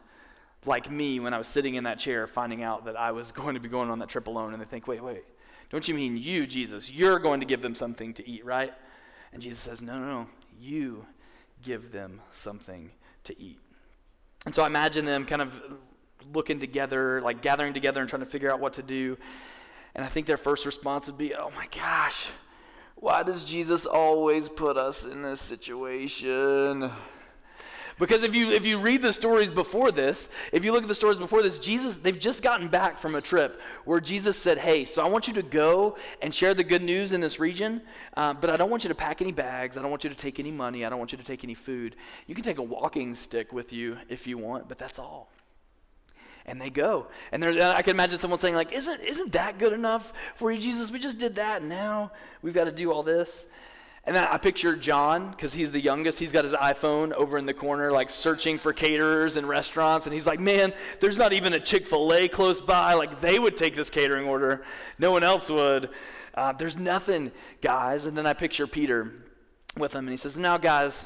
like 0.64 0.90
me 0.90 1.20
when 1.20 1.32
I 1.32 1.38
was 1.38 1.46
sitting 1.46 1.76
in 1.76 1.84
that 1.84 2.00
chair 2.00 2.26
finding 2.26 2.64
out 2.64 2.86
that 2.86 2.96
I 2.96 3.12
was 3.12 3.30
going 3.40 3.54
to 3.54 3.60
be 3.60 3.68
going 3.68 3.90
on 3.90 4.00
that 4.00 4.08
trip 4.08 4.26
alone, 4.26 4.52
and 4.52 4.60
they 4.60 4.66
think, 4.66 4.88
wait, 4.88 5.02
wait, 5.02 5.24
don't 5.70 5.86
you 5.86 5.94
mean 5.94 6.16
you, 6.16 6.46
Jesus? 6.46 6.90
You're 6.90 7.18
going 7.18 7.40
to 7.40 7.46
give 7.46 7.62
them 7.62 7.74
something 7.74 8.12
to 8.14 8.28
eat, 8.28 8.44
right? 8.44 8.72
And 9.32 9.42
Jesus 9.42 9.60
says, 9.60 9.82
no, 9.82 9.98
no, 9.98 10.06
no, 10.06 10.26
you 10.60 11.06
give 11.62 11.92
them 11.92 12.20
something 12.32 12.90
to 13.24 13.40
eat. 13.40 13.58
And 14.44 14.54
so 14.54 14.62
I 14.62 14.66
imagine 14.66 15.04
them 15.04 15.26
kind 15.26 15.42
of 15.42 15.60
looking 16.32 16.58
together, 16.58 17.20
like 17.20 17.42
gathering 17.42 17.74
together 17.74 18.00
and 18.00 18.08
trying 18.08 18.20
to 18.20 18.26
figure 18.26 18.52
out 18.52 18.60
what 18.60 18.74
to 18.74 18.82
do. 18.82 19.16
And 19.96 20.04
I 20.04 20.08
think 20.08 20.26
their 20.26 20.36
first 20.36 20.66
response 20.66 21.06
would 21.06 21.16
be, 21.16 21.34
oh 21.34 21.50
my 21.56 21.66
gosh, 21.74 22.28
why 22.96 23.22
does 23.22 23.44
Jesus 23.44 23.86
always 23.86 24.50
put 24.50 24.76
us 24.76 25.06
in 25.06 25.22
this 25.22 25.40
situation? 25.40 26.90
Because 27.98 28.22
if 28.22 28.34
you 28.34 28.50
if 28.50 28.66
you 28.66 28.78
read 28.78 29.00
the 29.00 29.10
stories 29.10 29.50
before 29.50 29.90
this, 29.90 30.28
if 30.52 30.66
you 30.66 30.72
look 30.72 30.82
at 30.82 30.88
the 30.88 30.94
stories 30.94 31.16
before 31.16 31.42
this, 31.42 31.58
Jesus 31.58 31.96
they've 31.96 32.18
just 32.18 32.42
gotten 32.42 32.68
back 32.68 32.98
from 32.98 33.14
a 33.14 33.22
trip 33.22 33.58
where 33.86 34.00
Jesus 34.00 34.36
said, 34.36 34.58
"Hey, 34.58 34.84
so 34.84 35.02
I 35.02 35.08
want 35.08 35.28
you 35.28 35.32
to 35.32 35.42
go 35.42 35.96
and 36.20 36.34
share 36.34 36.52
the 36.52 36.62
good 36.62 36.82
news 36.82 37.14
in 37.14 37.22
this 37.22 37.40
region, 37.40 37.80
uh, 38.14 38.34
but 38.34 38.50
I 38.50 38.58
don't 38.58 38.68
want 38.68 38.84
you 38.84 38.88
to 38.88 38.94
pack 38.94 39.22
any 39.22 39.32
bags. 39.32 39.78
I 39.78 39.80
don't 39.80 39.90
want 39.90 40.04
you 40.04 40.10
to 40.10 40.16
take 40.16 40.38
any 40.38 40.50
money. 40.50 40.84
I 40.84 40.90
don't 40.90 40.98
want 40.98 41.12
you 41.12 41.16
to 41.16 41.24
take 41.24 41.42
any 41.42 41.54
food. 41.54 41.96
You 42.26 42.34
can 42.34 42.44
take 42.44 42.58
a 42.58 42.62
walking 42.62 43.14
stick 43.14 43.54
with 43.54 43.72
you 43.72 43.96
if 44.10 44.26
you 44.26 44.36
want, 44.36 44.68
but 44.68 44.76
that's 44.76 44.98
all." 44.98 45.30
And 46.46 46.60
they 46.60 46.70
go. 46.70 47.08
And 47.32 47.44
I 47.44 47.82
can 47.82 47.90
imagine 47.90 48.18
someone 48.18 48.40
saying, 48.40 48.54
like, 48.54 48.72
isn't, 48.72 49.00
isn't 49.02 49.32
that 49.32 49.58
good 49.58 49.72
enough 49.72 50.12
for 50.34 50.50
you, 50.50 50.58
Jesus? 50.58 50.90
We 50.90 50.98
just 50.98 51.18
did 51.18 51.34
that, 51.34 51.60
and 51.60 51.68
now 51.68 52.12
we've 52.40 52.54
got 52.54 52.64
to 52.64 52.72
do 52.72 52.90
all 52.92 53.02
this. 53.02 53.46
And 54.04 54.14
then 54.14 54.24
I 54.28 54.38
picture 54.38 54.76
John, 54.76 55.32
because 55.32 55.52
he's 55.52 55.72
the 55.72 55.80
youngest. 55.80 56.20
He's 56.20 56.30
got 56.30 56.44
his 56.44 56.52
iPhone 56.52 57.12
over 57.12 57.36
in 57.38 57.44
the 57.44 57.52
corner, 57.52 57.90
like 57.90 58.08
searching 58.08 58.56
for 58.56 58.72
caterers 58.72 59.36
and 59.36 59.48
restaurants. 59.48 60.06
And 60.06 60.14
he's 60.14 60.26
like, 60.26 60.38
man, 60.38 60.72
there's 61.00 61.18
not 61.18 61.32
even 61.32 61.52
a 61.54 61.58
Chick 61.58 61.86
fil 61.86 62.14
A 62.14 62.28
close 62.28 62.62
by. 62.62 62.94
Like, 62.94 63.20
they 63.20 63.40
would 63.40 63.56
take 63.56 63.74
this 63.74 63.90
catering 63.90 64.28
order, 64.28 64.64
no 65.00 65.10
one 65.10 65.24
else 65.24 65.50
would. 65.50 65.90
Uh, 66.34 66.52
there's 66.52 66.78
nothing, 66.78 67.32
guys. 67.60 68.06
And 68.06 68.16
then 68.16 68.26
I 68.26 68.32
picture 68.32 68.68
Peter 68.68 69.12
with 69.76 69.92
him, 69.92 70.00
and 70.00 70.10
he 70.10 70.16
says, 70.16 70.36
now, 70.36 70.56
guys, 70.56 71.04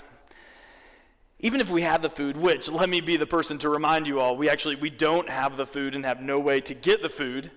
even 1.41 1.61
if 1.61 1.71
we 1.71 1.83
have 1.83 2.03
the 2.03 2.11
food 2.11 2.37
which 2.37 2.69
let 2.69 2.89
me 2.89 3.01
be 3.01 3.17
the 3.17 3.27
person 3.27 3.59
to 3.59 3.69
remind 3.69 4.07
you 4.07 4.21
all 4.21 4.37
we 4.37 4.49
actually 4.49 4.77
we 4.77 4.91
don't 4.91 5.29
have 5.29 5.57
the 5.57 5.67
food 5.67 5.95
and 5.95 6.05
have 6.05 6.21
no 6.21 6.39
way 6.39 6.61
to 6.61 6.75
get 6.75 7.03
the 7.03 7.09
food. 7.09 7.51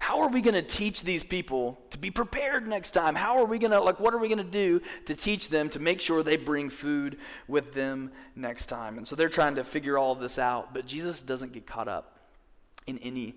How 0.00 0.20
are 0.20 0.28
we 0.28 0.42
going 0.42 0.54
to 0.54 0.62
teach 0.62 1.02
these 1.02 1.24
people 1.24 1.78
to 1.88 1.96
be 1.96 2.10
prepared 2.10 2.68
next 2.68 2.90
time? 2.90 3.14
How 3.14 3.38
are 3.38 3.46
we 3.46 3.58
going 3.58 3.70
to 3.70 3.80
like 3.80 4.00
what 4.00 4.12
are 4.12 4.18
we 4.18 4.28
going 4.28 4.38
to 4.38 4.44
do 4.44 4.82
to 5.06 5.14
teach 5.14 5.48
them 5.48 5.70
to 5.70 5.78
make 5.78 6.00
sure 6.00 6.22
they 6.22 6.36
bring 6.36 6.68
food 6.68 7.18
with 7.48 7.72
them 7.72 8.10
next 8.36 8.66
time? 8.66 8.98
And 8.98 9.08
so 9.08 9.16
they're 9.16 9.28
trying 9.28 9.54
to 9.54 9.64
figure 9.64 9.96
all 9.96 10.12
of 10.12 10.20
this 10.20 10.38
out 10.38 10.74
but 10.74 10.86
jesus 10.86 11.22
doesn't 11.22 11.52
get 11.52 11.66
caught 11.66 11.88
up 11.88 12.18
in 12.86 12.98
any 12.98 13.34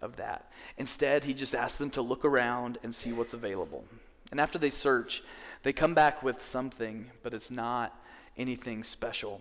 of 0.00 0.16
that. 0.16 0.50
Instead 0.76 1.24
he 1.24 1.34
just 1.34 1.54
asks 1.54 1.78
them 1.78 1.90
to 1.90 2.02
look 2.02 2.24
around 2.24 2.78
and 2.82 2.94
see 2.94 3.12
what's 3.12 3.34
available. 3.34 3.84
And 4.30 4.40
after 4.40 4.58
they 4.58 4.70
search, 4.70 5.22
they 5.62 5.72
come 5.72 5.94
back 5.94 6.22
with 6.22 6.42
something, 6.42 7.10
but 7.22 7.34
it's 7.34 7.50
not 7.50 7.98
anything 8.36 8.84
special. 8.84 9.40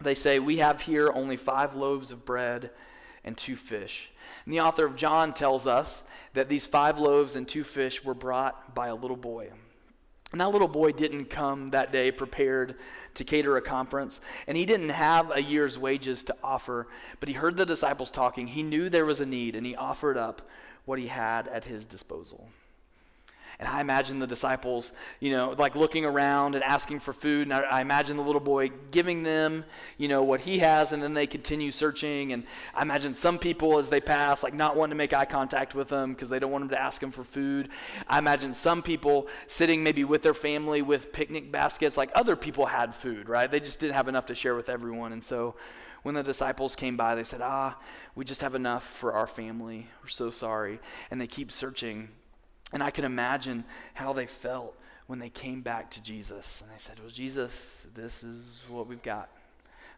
They 0.00 0.14
say, 0.14 0.38
We 0.38 0.58
have 0.58 0.80
here 0.82 1.10
only 1.14 1.36
five 1.36 1.74
loaves 1.74 2.10
of 2.12 2.24
bread 2.24 2.70
and 3.24 3.36
two 3.36 3.56
fish. 3.56 4.10
And 4.44 4.54
the 4.54 4.60
author 4.60 4.86
of 4.86 4.96
John 4.96 5.34
tells 5.34 5.66
us 5.66 6.02
that 6.34 6.48
these 6.48 6.66
five 6.66 6.98
loaves 6.98 7.36
and 7.36 7.46
two 7.46 7.64
fish 7.64 8.04
were 8.04 8.14
brought 8.14 8.74
by 8.74 8.88
a 8.88 8.94
little 8.94 9.16
boy. 9.16 9.50
And 10.32 10.40
that 10.40 10.50
little 10.50 10.68
boy 10.68 10.92
didn't 10.92 11.24
come 11.26 11.68
that 11.68 11.90
day 11.90 12.12
prepared 12.12 12.76
to 13.14 13.24
cater 13.24 13.56
a 13.56 13.62
conference, 13.62 14.20
and 14.46 14.56
he 14.56 14.64
didn't 14.64 14.90
have 14.90 15.32
a 15.34 15.42
year's 15.42 15.76
wages 15.76 16.22
to 16.24 16.36
offer, 16.42 16.86
but 17.18 17.28
he 17.28 17.34
heard 17.34 17.56
the 17.56 17.66
disciples 17.66 18.12
talking. 18.12 18.46
He 18.46 18.62
knew 18.62 18.88
there 18.88 19.04
was 19.04 19.18
a 19.18 19.26
need, 19.26 19.56
and 19.56 19.66
he 19.66 19.74
offered 19.74 20.16
up 20.16 20.48
what 20.84 21.00
he 21.00 21.08
had 21.08 21.48
at 21.48 21.64
his 21.64 21.84
disposal. 21.84 22.48
And 23.60 23.68
I 23.68 23.82
imagine 23.82 24.18
the 24.18 24.26
disciples, 24.26 24.90
you 25.20 25.32
know, 25.32 25.54
like 25.58 25.76
looking 25.76 26.06
around 26.06 26.54
and 26.54 26.64
asking 26.64 27.00
for 27.00 27.12
food. 27.12 27.42
And 27.42 27.52
I, 27.52 27.60
I, 27.60 27.80
imagine 27.82 28.16
the 28.16 28.22
little 28.22 28.40
boy 28.40 28.70
giving 28.90 29.22
them, 29.22 29.66
you 29.98 30.08
know, 30.08 30.22
what 30.22 30.40
he 30.40 30.60
has, 30.60 30.92
and 30.92 31.02
then 31.02 31.12
they 31.12 31.26
continue 31.26 31.70
searching. 31.70 32.32
And 32.32 32.44
I 32.74 32.80
imagine 32.80 33.12
some 33.12 33.38
people 33.38 33.78
as 33.78 33.90
they 33.90 34.00
pass, 34.00 34.42
like 34.42 34.54
not 34.54 34.76
wanting 34.76 34.92
to 34.92 34.96
make 34.96 35.12
eye 35.12 35.26
contact 35.26 35.74
with 35.74 35.88
them 35.88 36.14
because 36.14 36.30
they 36.30 36.38
don't 36.38 36.50
want 36.50 36.62
them 36.62 36.70
to 36.70 36.80
ask 36.80 37.02
them 37.02 37.10
for 37.10 37.22
food. 37.22 37.68
I 38.08 38.18
imagine 38.18 38.54
some 38.54 38.80
people 38.80 39.28
sitting 39.46 39.82
maybe 39.82 40.04
with 40.04 40.22
their 40.22 40.32
family 40.32 40.80
with 40.80 41.12
picnic 41.12 41.52
baskets, 41.52 41.98
like 41.98 42.10
other 42.14 42.36
people 42.36 42.64
had 42.64 42.94
food, 42.94 43.28
right? 43.28 43.50
They 43.50 43.60
just 43.60 43.78
didn't 43.78 43.94
have 43.94 44.08
enough 44.08 44.24
to 44.26 44.34
share 44.34 44.54
with 44.54 44.70
everyone. 44.70 45.12
And 45.12 45.22
so 45.22 45.54
when 46.02 46.14
the 46.14 46.22
disciples 46.22 46.74
came 46.74 46.96
by, 46.96 47.14
they 47.14 47.24
said, 47.24 47.42
Ah, 47.42 47.76
we 48.14 48.24
just 48.24 48.40
have 48.40 48.54
enough 48.54 48.84
for 48.84 49.12
our 49.12 49.26
family. 49.26 49.88
We're 50.02 50.08
so 50.08 50.30
sorry. 50.30 50.80
And 51.10 51.20
they 51.20 51.26
keep 51.26 51.52
searching 51.52 52.08
and 52.72 52.82
I 52.82 52.90
can 52.90 53.04
imagine 53.04 53.64
how 53.94 54.12
they 54.12 54.26
felt 54.26 54.76
when 55.06 55.18
they 55.18 55.28
came 55.28 55.60
back 55.60 55.90
to 55.90 56.02
Jesus. 56.02 56.60
And 56.62 56.70
they 56.70 56.78
said, 56.78 56.98
Well, 57.00 57.10
Jesus, 57.10 57.84
this 57.94 58.22
is 58.22 58.60
what 58.68 58.86
we've 58.86 59.02
got 59.02 59.28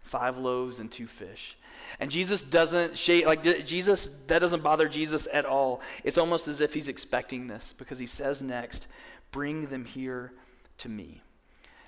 five 0.02 0.38
loaves 0.38 0.80
and 0.80 0.90
two 0.90 1.06
fish. 1.06 1.56
And 2.00 2.10
Jesus 2.10 2.42
doesn't 2.42 2.96
shake, 2.96 3.26
like 3.26 3.42
Jesus, 3.66 4.10
that 4.26 4.38
doesn't 4.38 4.62
bother 4.62 4.88
Jesus 4.88 5.28
at 5.32 5.44
all. 5.44 5.80
It's 6.04 6.18
almost 6.18 6.48
as 6.48 6.60
if 6.60 6.74
he's 6.74 6.88
expecting 6.88 7.46
this 7.46 7.74
because 7.76 7.98
he 7.98 8.06
says 8.06 8.42
next, 8.42 8.86
Bring 9.30 9.66
them 9.66 9.84
here 9.84 10.32
to 10.78 10.88
me. 10.88 11.22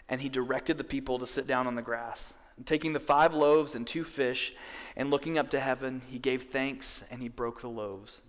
And 0.08 0.20
he 0.20 0.28
directed 0.28 0.76
the 0.76 0.84
people 0.84 1.18
to 1.18 1.26
sit 1.26 1.46
down 1.46 1.66
on 1.66 1.74
the 1.74 1.82
grass. 1.82 2.34
And 2.56 2.66
taking 2.66 2.92
the 2.92 3.00
five 3.00 3.34
loaves 3.34 3.74
and 3.74 3.86
two 3.86 4.04
fish 4.04 4.52
and 4.96 5.10
looking 5.10 5.38
up 5.38 5.50
to 5.50 5.60
heaven, 5.60 6.02
he 6.08 6.18
gave 6.18 6.44
thanks 6.44 7.02
and 7.10 7.20
he 7.20 7.28
broke 7.28 7.60
the 7.62 7.68
loaves. 7.68 8.20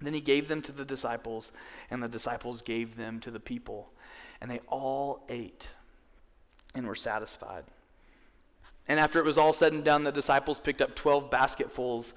Then 0.00 0.14
he 0.14 0.20
gave 0.20 0.48
them 0.48 0.62
to 0.62 0.72
the 0.72 0.84
disciples, 0.84 1.52
and 1.90 2.02
the 2.02 2.08
disciples 2.08 2.62
gave 2.62 2.96
them 2.96 3.20
to 3.20 3.30
the 3.30 3.40
people. 3.40 3.90
And 4.40 4.50
they 4.50 4.60
all 4.68 5.24
ate 5.28 5.68
and 6.74 6.86
were 6.86 6.94
satisfied. 6.94 7.64
And 8.86 8.98
after 8.98 9.18
it 9.18 9.24
was 9.24 9.36
all 9.36 9.52
said 9.52 9.72
and 9.72 9.84
done, 9.84 10.04
the 10.04 10.12
disciples 10.12 10.60
picked 10.60 10.80
up 10.80 10.94
12 10.94 11.30
basketfuls 11.30 12.12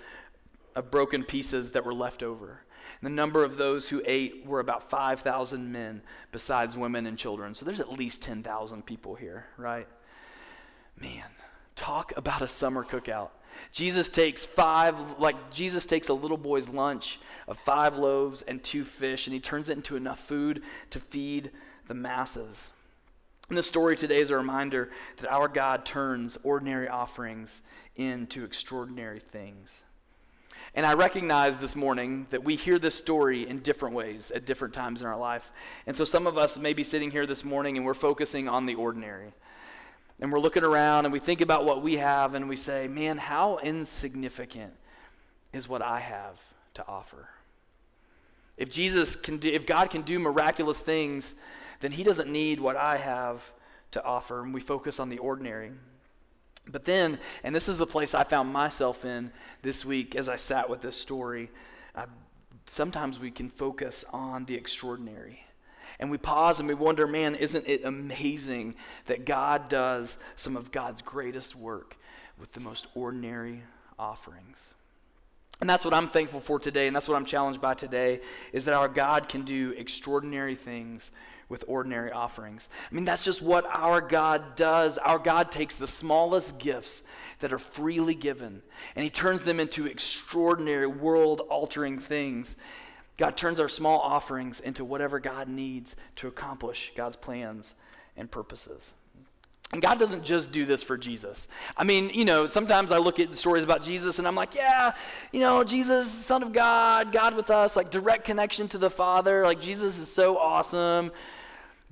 of 0.75 0.91
broken 0.91 1.23
pieces 1.23 1.71
that 1.71 1.85
were 1.85 1.93
left 1.93 2.23
over. 2.23 2.61
The 3.01 3.09
number 3.09 3.43
of 3.43 3.57
those 3.57 3.89
who 3.89 4.01
ate 4.05 4.45
were 4.45 4.59
about 4.59 4.89
5,000 4.89 5.71
men, 5.71 6.01
besides 6.31 6.77
women 6.77 7.07
and 7.07 7.17
children. 7.17 7.55
So 7.55 7.65
there's 7.65 7.79
at 7.79 7.91
least 7.91 8.21
10,000 8.21 8.85
people 8.85 9.15
here, 9.15 9.47
right? 9.57 9.87
Man, 10.99 11.25
talk 11.75 12.13
about 12.15 12.41
a 12.41 12.47
summer 12.47 12.83
cookout. 12.83 13.29
Jesus 13.71 14.09
takes 14.09 14.45
five, 14.45 15.19
like 15.19 15.51
Jesus 15.51 15.85
takes 15.85 16.09
a 16.09 16.13
little 16.13 16.37
boy's 16.37 16.69
lunch 16.69 17.19
of 17.47 17.57
five 17.57 17.97
loaves 17.97 18.41
and 18.43 18.63
two 18.63 18.83
fish, 18.85 19.27
and 19.27 19.33
he 19.33 19.39
turns 19.39 19.69
it 19.69 19.77
into 19.77 19.95
enough 19.95 20.19
food 20.19 20.61
to 20.89 20.99
feed 20.99 21.51
the 21.87 21.93
masses. 21.93 22.69
And 23.49 23.57
the 23.57 23.63
story 23.63 23.97
today 23.97 24.21
is 24.21 24.29
a 24.29 24.37
reminder 24.37 24.89
that 25.17 25.31
our 25.31 25.47
God 25.47 25.85
turns 25.85 26.37
ordinary 26.43 26.87
offerings 26.87 27.61
into 27.97 28.45
extraordinary 28.45 29.19
things. 29.19 29.83
And 30.73 30.85
I 30.85 30.93
recognize 30.93 31.57
this 31.57 31.75
morning 31.75 32.27
that 32.29 32.45
we 32.45 32.55
hear 32.55 32.79
this 32.79 32.95
story 32.95 33.47
in 33.47 33.59
different 33.59 33.93
ways 33.93 34.31
at 34.31 34.45
different 34.45 34.73
times 34.73 35.01
in 35.01 35.07
our 35.07 35.17
life. 35.17 35.51
And 35.85 35.93
so 35.95 36.05
some 36.05 36.27
of 36.27 36.37
us 36.37 36.57
may 36.57 36.71
be 36.71 36.85
sitting 36.85 37.11
here 37.11 37.25
this 37.25 37.43
morning 37.43 37.75
and 37.75 37.85
we're 37.85 37.93
focusing 37.93 38.47
on 38.47 38.65
the 38.65 38.75
ordinary 38.75 39.33
and 40.21 40.31
we're 40.31 40.39
looking 40.39 40.63
around 40.63 41.05
and 41.05 41.11
we 41.11 41.19
think 41.19 41.41
about 41.41 41.65
what 41.65 41.81
we 41.81 41.97
have 41.97 42.35
and 42.35 42.47
we 42.47 42.55
say, 42.55 42.87
man, 42.87 43.17
how 43.17 43.57
insignificant 43.57 44.71
is 45.51 45.67
what 45.67 45.81
I 45.81 45.99
have 45.99 46.39
to 46.75 46.87
offer? 46.87 47.27
If 48.55 48.69
Jesus 48.69 49.15
can 49.15 49.37
do, 49.37 49.49
if 49.49 49.65
God 49.65 49.89
can 49.89 50.03
do 50.03 50.19
miraculous 50.19 50.79
things, 50.79 51.33
then 51.79 51.91
he 51.91 52.03
doesn't 52.03 52.31
need 52.31 52.59
what 52.59 52.77
I 52.77 52.97
have 52.97 53.41
to 53.91 54.03
offer. 54.03 54.43
And 54.43 54.53
we 54.53 54.61
focus 54.61 54.99
on 54.99 55.09
the 55.09 55.17
ordinary. 55.17 55.71
But 56.67 56.85
then, 56.85 57.17
and 57.43 57.55
this 57.55 57.67
is 57.67 57.79
the 57.79 57.87
place 57.87 58.13
I 58.13 58.23
found 58.23 58.53
myself 58.53 59.03
in 59.03 59.31
this 59.63 59.83
week 59.83 60.15
as 60.15 60.29
I 60.29 60.35
sat 60.35 60.69
with 60.69 60.81
this 60.81 60.95
story, 60.95 61.49
uh, 61.95 62.05
sometimes 62.67 63.19
we 63.19 63.31
can 63.31 63.49
focus 63.49 64.05
on 64.13 64.45
the 64.45 64.53
extraordinary 64.53 65.43
and 65.99 66.11
we 66.11 66.17
pause 66.17 66.59
and 66.59 66.67
we 66.67 66.75
wonder, 66.75 67.07
man, 67.07 67.35
isn't 67.35 67.67
it 67.67 67.83
amazing 67.83 68.75
that 69.05 69.25
God 69.25 69.69
does 69.69 70.17
some 70.35 70.57
of 70.57 70.71
God's 70.71 71.01
greatest 71.01 71.55
work 71.55 71.97
with 72.39 72.51
the 72.53 72.59
most 72.59 72.87
ordinary 72.95 73.63
offerings? 73.97 74.57
And 75.61 75.69
that's 75.69 75.85
what 75.85 75.93
I'm 75.93 76.09
thankful 76.09 76.39
for 76.39 76.57
today, 76.59 76.87
and 76.87 76.95
that's 76.95 77.07
what 77.07 77.15
I'm 77.15 77.25
challenged 77.25 77.61
by 77.61 77.75
today, 77.75 78.21
is 78.51 78.65
that 78.65 78.73
our 78.73 78.87
God 78.87 79.29
can 79.29 79.43
do 79.43 79.75
extraordinary 79.77 80.55
things 80.55 81.11
with 81.49 81.63
ordinary 81.67 82.11
offerings. 82.11 82.67
I 82.89 82.95
mean, 82.95 83.05
that's 83.05 83.23
just 83.23 83.43
what 83.43 83.65
our 83.67 84.01
God 84.01 84.55
does. 84.55 84.97
Our 84.97 85.19
God 85.19 85.51
takes 85.51 85.75
the 85.75 85.87
smallest 85.87 86.57
gifts 86.57 87.03
that 87.41 87.53
are 87.53 87.59
freely 87.59 88.15
given, 88.15 88.63
and 88.95 89.03
He 89.03 89.11
turns 89.11 89.43
them 89.43 89.59
into 89.59 89.85
extraordinary, 89.85 90.87
world 90.87 91.41
altering 91.41 91.99
things. 91.99 92.55
God 93.17 93.37
turns 93.37 93.59
our 93.59 93.69
small 93.69 93.99
offerings 93.99 94.59
into 94.59 94.83
whatever 94.83 95.19
God 95.19 95.47
needs 95.47 95.95
to 96.17 96.27
accomplish 96.27 96.91
God's 96.95 97.17
plans 97.17 97.73
and 98.17 98.29
purposes. 98.29 98.93
And 99.73 99.81
God 99.81 99.99
doesn't 99.99 100.25
just 100.25 100.51
do 100.51 100.65
this 100.65 100.83
for 100.83 100.97
Jesus. 100.97 101.47
I 101.77 101.85
mean, 101.85 102.09
you 102.09 102.25
know, 102.25 102.45
sometimes 102.45 102.91
I 102.91 102.97
look 102.97 103.19
at 103.19 103.29
the 103.29 103.37
stories 103.37 103.63
about 103.63 103.81
Jesus 103.81 104.19
and 104.19 104.27
I'm 104.27 104.35
like, 104.35 104.53
yeah, 104.53 104.93
you 105.31 105.39
know, 105.39 105.63
Jesus, 105.63 106.11
Son 106.11 106.43
of 106.43 106.51
God, 106.51 107.13
God 107.13 107.35
with 107.35 107.49
us, 107.49 107.77
like 107.77 107.89
direct 107.89 108.25
connection 108.25 108.67
to 108.69 108.77
the 108.77 108.89
Father. 108.89 109.43
Like, 109.43 109.61
Jesus 109.61 109.97
is 109.97 110.11
so 110.11 110.37
awesome. 110.37 111.11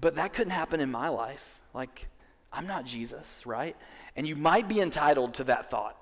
But 0.02 0.16
that 0.16 0.34
couldn't 0.34 0.52
happen 0.52 0.82
in 0.82 0.92
my 0.92 1.08
life. 1.08 1.60
Like, 1.74 2.08
I'm 2.52 2.68
not 2.68 2.86
Jesus, 2.86 3.42
right? 3.46 3.78
And 4.16 4.28
you 4.28 4.36
might 4.36 4.68
be 4.68 4.82
entitled 4.82 5.36
to 5.36 5.46
that 5.46 5.70
thought 5.70 5.99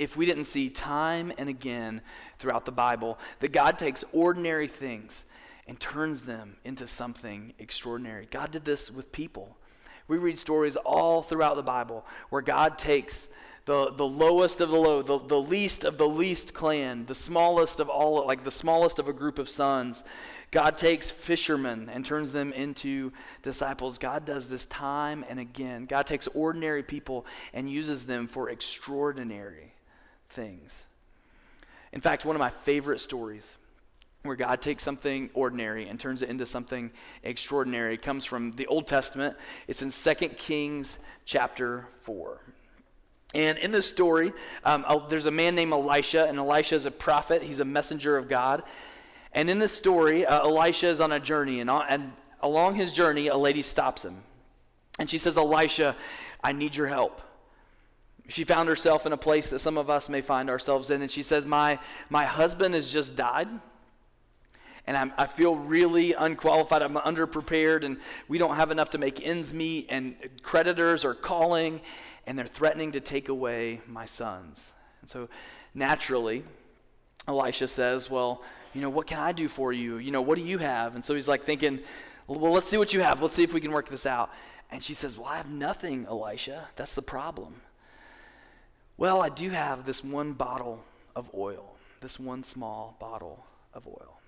if 0.00 0.16
we 0.16 0.24
didn't 0.24 0.44
see 0.44 0.70
time 0.70 1.30
and 1.36 1.50
again 1.50 2.00
throughout 2.38 2.64
the 2.64 2.72
Bible 2.72 3.18
that 3.40 3.52
God 3.52 3.78
takes 3.78 4.02
ordinary 4.14 4.66
things 4.66 5.26
and 5.68 5.78
turns 5.78 6.22
them 6.22 6.56
into 6.64 6.86
something 6.86 7.52
extraordinary. 7.58 8.26
God 8.30 8.50
did 8.50 8.64
this 8.64 8.90
with 8.90 9.12
people. 9.12 9.58
We 10.08 10.16
read 10.16 10.38
stories 10.38 10.76
all 10.76 11.20
throughout 11.20 11.56
the 11.56 11.62
Bible 11.62 12.06
where 12.30 12.40
God 12.40 12.78
takes 12.78 13.28
the, 13.66 13.92
the 13.92 14.06
lowest 14.06 14.62
of 14.62 14.70
the 14.70 14.76
low, 14.76 15.02
the, 15.02 15.18
the 15.18 15.38
least 15.38 15.84
of 15.84 15.98
the 15.98 16.08
least 16.08 16.54
clan, 16.54 17.04
the 17.04 17.14
smallest 17.14 17.78
of 17.78 17.90
all, 17.90 18.26
like 18.26 18.42
the 18.42 18.50
smallest 18.50 18.98
of 18.98 19.06
a 19.06 19.12
group 19.12 19.38
of 19.38 19.50
sons. 19.50 20.02
God 20.50 20.78
takes 20.78 21.10
fishermen 21.10 21.90
and 21.92 22.06
turns 22.06 22.32
them 22.32 22.54
into 22.54 23.12
disciples. 23.42 23.98
God 23.98 24.24
does 24.24 24.48
this 24.48 24.64
time 24.64 25.26
and 25.28 25.38
again. 25.38 25.84
God 25.84 26.06
takes 26.06 26.26
ordinary 26.28 26.82
people 26.82 27.26
and 27.52 27.70
uses 27.70 28.06
them 28.06 28.28
for 28.28 28.48
extraordinary 28.48 29.74
things. 30.30 30.84
In 31.92 32.00
fact, 32.00 32.24
one 32.24 32.36
of 32.36 32.40
my 32.40 32.50
favorite 32.50 33.00
stories 33.00 33.54
where 34.22 34.36
God 34.36 34.60
takes 34.60 34.82
something 34.82 35.30
ordinary 35.32 35.88
and 35.88 35.98
turns 35.98 36.22
it 36.22 36.28
into 36.28 36.44
something 36.44 36.90
extraordinary 37.22 37.96
comes 37.96 38.24
from 38.24 38.52
the 38.52 38.66
Old 38.66 38.86
Testament. 38.86 39.36
It's 39.66 39.82
in 39.82 39.90
2 39.90 40.28
Kings 40.30 40.98
chapter 41.24 41.86
4. 42.02 42.38
And 43.34 43.58
in 43.58 43.70
this 43.70 43.86
story, 43.86 44.32
um, 44.64 44.84
there's 45.08 45.26
a 45.26 45.30
man 45.30 45.54
named 45.54 45.72
Elisha, 45.72 46.26
and 46.26 46.38
Elisha 46.38 46.74
is 46.74 46.84
a 46.84 46.90
prophet. 46.90 47.42
He's 47.42 47.60
a 47.60 47.64
messenger 47.64 48.16
of 48.16 48.28
God. 48.28 48.62
And 49.32 49.48
in 49.48 49.58
this 49.58 49.72
story, 49.72 50.26
uh, 50.26 50.40
Elisha 50.40 50.88
is 50.88 51.00
on 51.00 51.12
a 51.12 51.20
journey, 51.20 51.60
and, 51.60 51.70
and 51.70 52.12
along 52.42 52.74
his 52.74 52.92
journey, 52.92 53.28
a 53.28 53.36
lady 53.36 53.62
stops 53.62 54.04
him. 54.04 54.22
And 54.98 55.08
she 55.08 55.18
says, 55.18 55.38
Elisha, 55.38 55.96
I 56.42 56.52
need 56.52 56.76
your 56.76 56.88
help. 56.88 57.22
She 58.30 58.44
found 58.44 58.68
herself 58.68 59.06
in 59.06 59.12
a 59.12 59.16
place 59.16 59.50
that 59.50 59.58
some 59.58 59.76
of 59.76 59.90
us 59.90 60.08
may 60.08 60.20
find 60.20 60.48
ourselves 60.48 60.90
in, 60.90 61.02
and 61.02 61.10
she 61.10 61.22
says, 61.22 61.44
My, 61.44 61.80
my 62.08 62.24
husband 62.24 62.74
has 62.74 62.90
just 62.90 63.16
died, 63.16 63.48
and 64.86 64.96
I'm, 64.96 65.12
i 65.18 65.26
feel 65.26 65.56
really 65.56 66.12
unqualified. 66.12 66.82
I'm 66.82 66.94
underprepared, 66.94 67.84
and 67.84 67.98
we 68.28 68.38
don't 68.38 68.54
have 68.54 68.70
enough 68.70 68.90
to 68.90 68.98
make 68.98 69.26
ends 69.26 69.52
meet, 69.52 69.86
and 69.88 70.14
creditors 70.42 71.04
are 71.04 71.14
calling, 71.14 71.80
and 72.26 72.38
they're 72.38 72.46
threatening 72.46 72.92
to 72.92 73.00
take 73.00 73.28
away 73.28 73.80
my 73.88 74.06
sons. 74.06 74.72
And 75.00 75.10
so, 75.10 75.28
naturally, 75.74 76.44
Elisha 77.26 77.66
says, 77.66 78.08
Well, 78.08 78.44
you 78.74 78.80
know, 78.80 78.90
what 78.90 79.08
can 79.08 79.18
I 79.18 79.32
do 79.32 79.48
for 79.48 79.72
you? 79.72 79.96
You 79.96 80.12
know, 80.12 80.22
what 80.22 80.36
do 80.36 80.44
you 80.44 80.58
have? 80.58 80.94
And 80.94 81.04
so 81.04 81.16
he's 81.16 81.28
like 81.28 81.42
thinking, 81.42 81.80
Well, 82.28 82.52
let's 82.52 82.68
see 82.68 82.76
what 82.76 82.92
you 82.92 83.00
have. 83.00 83.22
Let's 83.22 83.34
see 83.34 83.42
if 83.42 83.52
we 83.52 83.60
can 83.60 83.72
work 83.72 83.88
this 83.88 84.06
out. 84.06 84.30
And 84.70 84.84
she 84.84 84.94
says, 84.94 85.18
Well, 85.18 85.26
I 85.26 85.36
have 85.36 85.50
nothing, 85.50 86.06
Elisha. 86.06 86.68
That's 86.76 86.94
the 86.94 87.02
problem. 87.02 87.62
Well, 89.00 89.22
I 89.22 89.30
do 89.30 89.48
have 89.48 89.86
this 89.86 90.04
one 90.04 90.34
bottle 90.34 90.84
of 91.16 91.30
oil, 91.34 91.74
this 92.02 92.20
one 92.20 92.44
small 92.44 92.98
bottle 93.00 93.46
of 93.72 93.86
oil. 93.86 94.20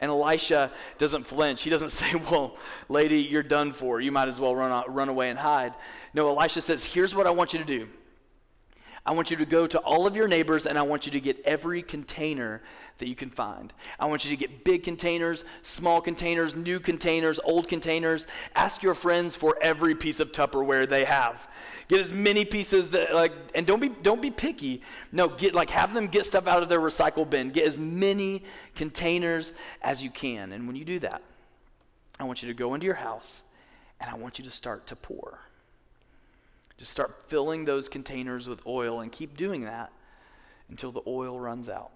And 0.00 0.10
Elisha 0.10 0.72
doesn't 0.98 1.22
flinch. 1.28 1.62
He 1.62 1.70
doesn't 1.70 1.90
say, 1.90 2.12
Well, 2.16 2.56
lady, 2.88 3.20
you're 3.20 3.44
done 3.44 3.72
for. 3.72 4.00
You 4.00 4.10
might 4.10 4.26
as 4.26 4.40
well 4.40 4.54
run, 4.54 4.72
out, 4.72 4.92
run 4.92 5.08
away 5.08 5.30
and 5.30 5.38
hide. 5.38 5.74
No, 6.12 6.26
Elisha 6.26 6.60
says, 6.60 6.82
Here's 6.82 7.14
what 7.14 7.28
I 7.28 7.30
want 7.30 7.52
you 7.52 7.60
to 7.60 7.64
do. 7.64 7.88
I 9.06 9.12
want 9.12 9.30
you 9.30 9.36
to 9.36 9.44
go 9.44 9.66
to 9.66 9.78
all 9.80 10.06
of 10.06 10.16
your 10.16 10.26
neighbors 10.26 10.64
and 10.64 10.78
I 10.78 10.82
want 10.82 11.04
you 11.04 11.12
to 11.12 11.20
get 11.20 11.38
every 11.44 11.82
container 11.82 12.62
that 12.96 13.06
you 13.06 13.14
can 13.14 13.28
find. 13.28 13.70
I 14.00 14.06
want 14.06 14.24
you 14.24 14.30
to 14.30 14.36
get 14.36 14.64
big 14.64 14.82
containers, 14.82 15.44
small 15.62 16.00
containers, 16.00 16.56
new 16.56 16.80
containers, 16.80 17.38
old 17.44 17.68
containers. 17.68 18.26
Ask 18.54 18.82
your 18.82 18.94
friends 18.94 19.36
for 19.36 19.58
every 19.60 19.94
piece 19.94 20.20
of 20.20 20.32
Tupperware 20.32 20.88
they 20.88 21.04
have. 21.04 21.48
Get 21.88 22.00
as 22.00 22.14
many 22.14 22.46
pieces 22.46 22.90
that 22.92 23.14
like 23.14 23.32
and 23.54 23.66
don't 23.66 23.80
be 23.80 23.90
don't 23.90 24.22
be 24.22 24.30
picky. 24.30 24.80
No, 25.12 25.28
get 25.28 25.54
like 25.54 25.68
have 25.68 25.92
them 25.92 26.06
get 26.06 26.24
stuff 26.24 26.46
out 26.46 26.62
of 26.62 26.70
their 26.70 26.80
recycle 26.80 27.28
bin. 27.28 27.50
Get 27.50 27.66
as 27.66 27.78
many 27.78 28.42
containers 28.74 29.52
as 29.82 30.02
you 30.02 30.08
can. 30.08 30.52
And 30.52 30.66
when 30.66 30.76
you 30.76 30.84
do 30.86 30.98
that, 31.00 31.20
I 32.18 32.24
want 32.24 32.42
you 32.42 32.48
to 32.48 32.54
go 32.54 32.72
into 32.72 32.86
your 32.86 32.94
house 32.94 33.42
and 34.00 34.08
I 34.08 34.14
want 34.14 34.38
you 34.38 34.46
to 34.46 34.50
start 34.50 34.86
to 34.86 34.96
pour. 34.96 35.40
Just 36.76 36.90
start 36.90 37.24
filling 37.28 37.64
those 37.64 37.88
containers 37.88 38.48
with 38.48 38.66
oil 38.66 39.00
and 39.00 39.12
keep 39.12 39.36
doing 39.36 39.64
that 39.64 39.92
until 40.68 40.90
the 40.90 41.02
oil 41.06 41.38
runs 41.38 41.68
out. 41.68 41.90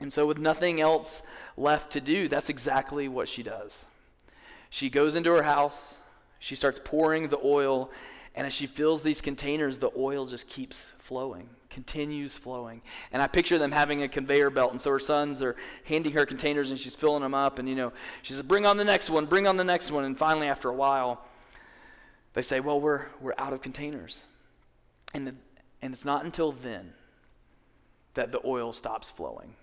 And 0.00 0.12
so, 0.12 0.26
with 0.26 0.38
nothing 0.38 0.80
else 0.80 1.22
left 1.56 1.92
to 1.92 2.00
do, 2.00 2.28
that's 2.28 2.48
exactly 2.48 3.08
what 3.08 3.28
she 3.28 3.42
does. 3.42 3.86
She 4.70 4.90
goes 4.90 5.14
into 5.14 5.32
her 5.32 5.42
house, 5.42 5.96
she 6.38 6.54
starts 6.54 6.80
pouring 6.84 7.28
the 7.28 7.40
oil, 7.42 7.90
and 8.34 8.46
as 8.46 8.52
she 8.52 8.66
fills 8.66 9.02
these 9.02 9.20
containers, 9.20 9.78
the 9.78 9.90
oil 9.96 10.26
just 10.26 10.46
keeps 10.46 10.92
flowing, 10.98 11.48
continues 11.70 12.38
flowing. 12.38 12.82
And 13.10 13.20
I 13.20 13.26
picture 13.26 13.58
them 13.58 13.72
having 13.72 14.02
a 14.02 14.08
conveyor 14.08 14.50
belt, 14.50 14.70
and 14.70 14.80
so 14.80 14.90
her 14.90 15.00
sons 15.00 15.42
are 15.42 15.56
handing 15.84 16.12
her 16.12 16.24
containers, 16.24 16.70
and 16.70 16.78
she's 16.78 16.94
filling 16.94 17.22
them 17.22 17.34
up, 17.34 17.58
and 17.58 17.68
you 17.68 17.74
know, 17.74 17.92
she 18.22 18.34
says, 18.34 18.42
Bring 18.42 18.66
on 18.66 18.76
the 18.76 18.84
next 18.84 19.10
one, 19.10 19.26
bring 19.26 19.48
on 19.48 19.56
the 19.56 19.64
next 19.64 19.90
one. 19.90 20.04
And 20.04 20.16
finally, 20.16 20.46
after 20.46 20.68
a 20.68 20.74
while, 20.74 21.24
they 22.34 22.42
say, 22.42 22.60
well, 22.60 22.80
we're, 22.80 23.06
we're 23.20 23.34
out 23.38 23.52
of 23.52 23.62
containers. 23.62 24.24
And, 25.14 25.26
the, 25.26 25.34
and 25.82 25.94
it's 25.94 26.04
not 26.04 26.24
until 26.24 26.52
then 26.52 26.92
that 28.14 28.32
the 28.32 28.40
oil 28.44 28.72
stops 28.72 29.10
flowing. 29.10 29.54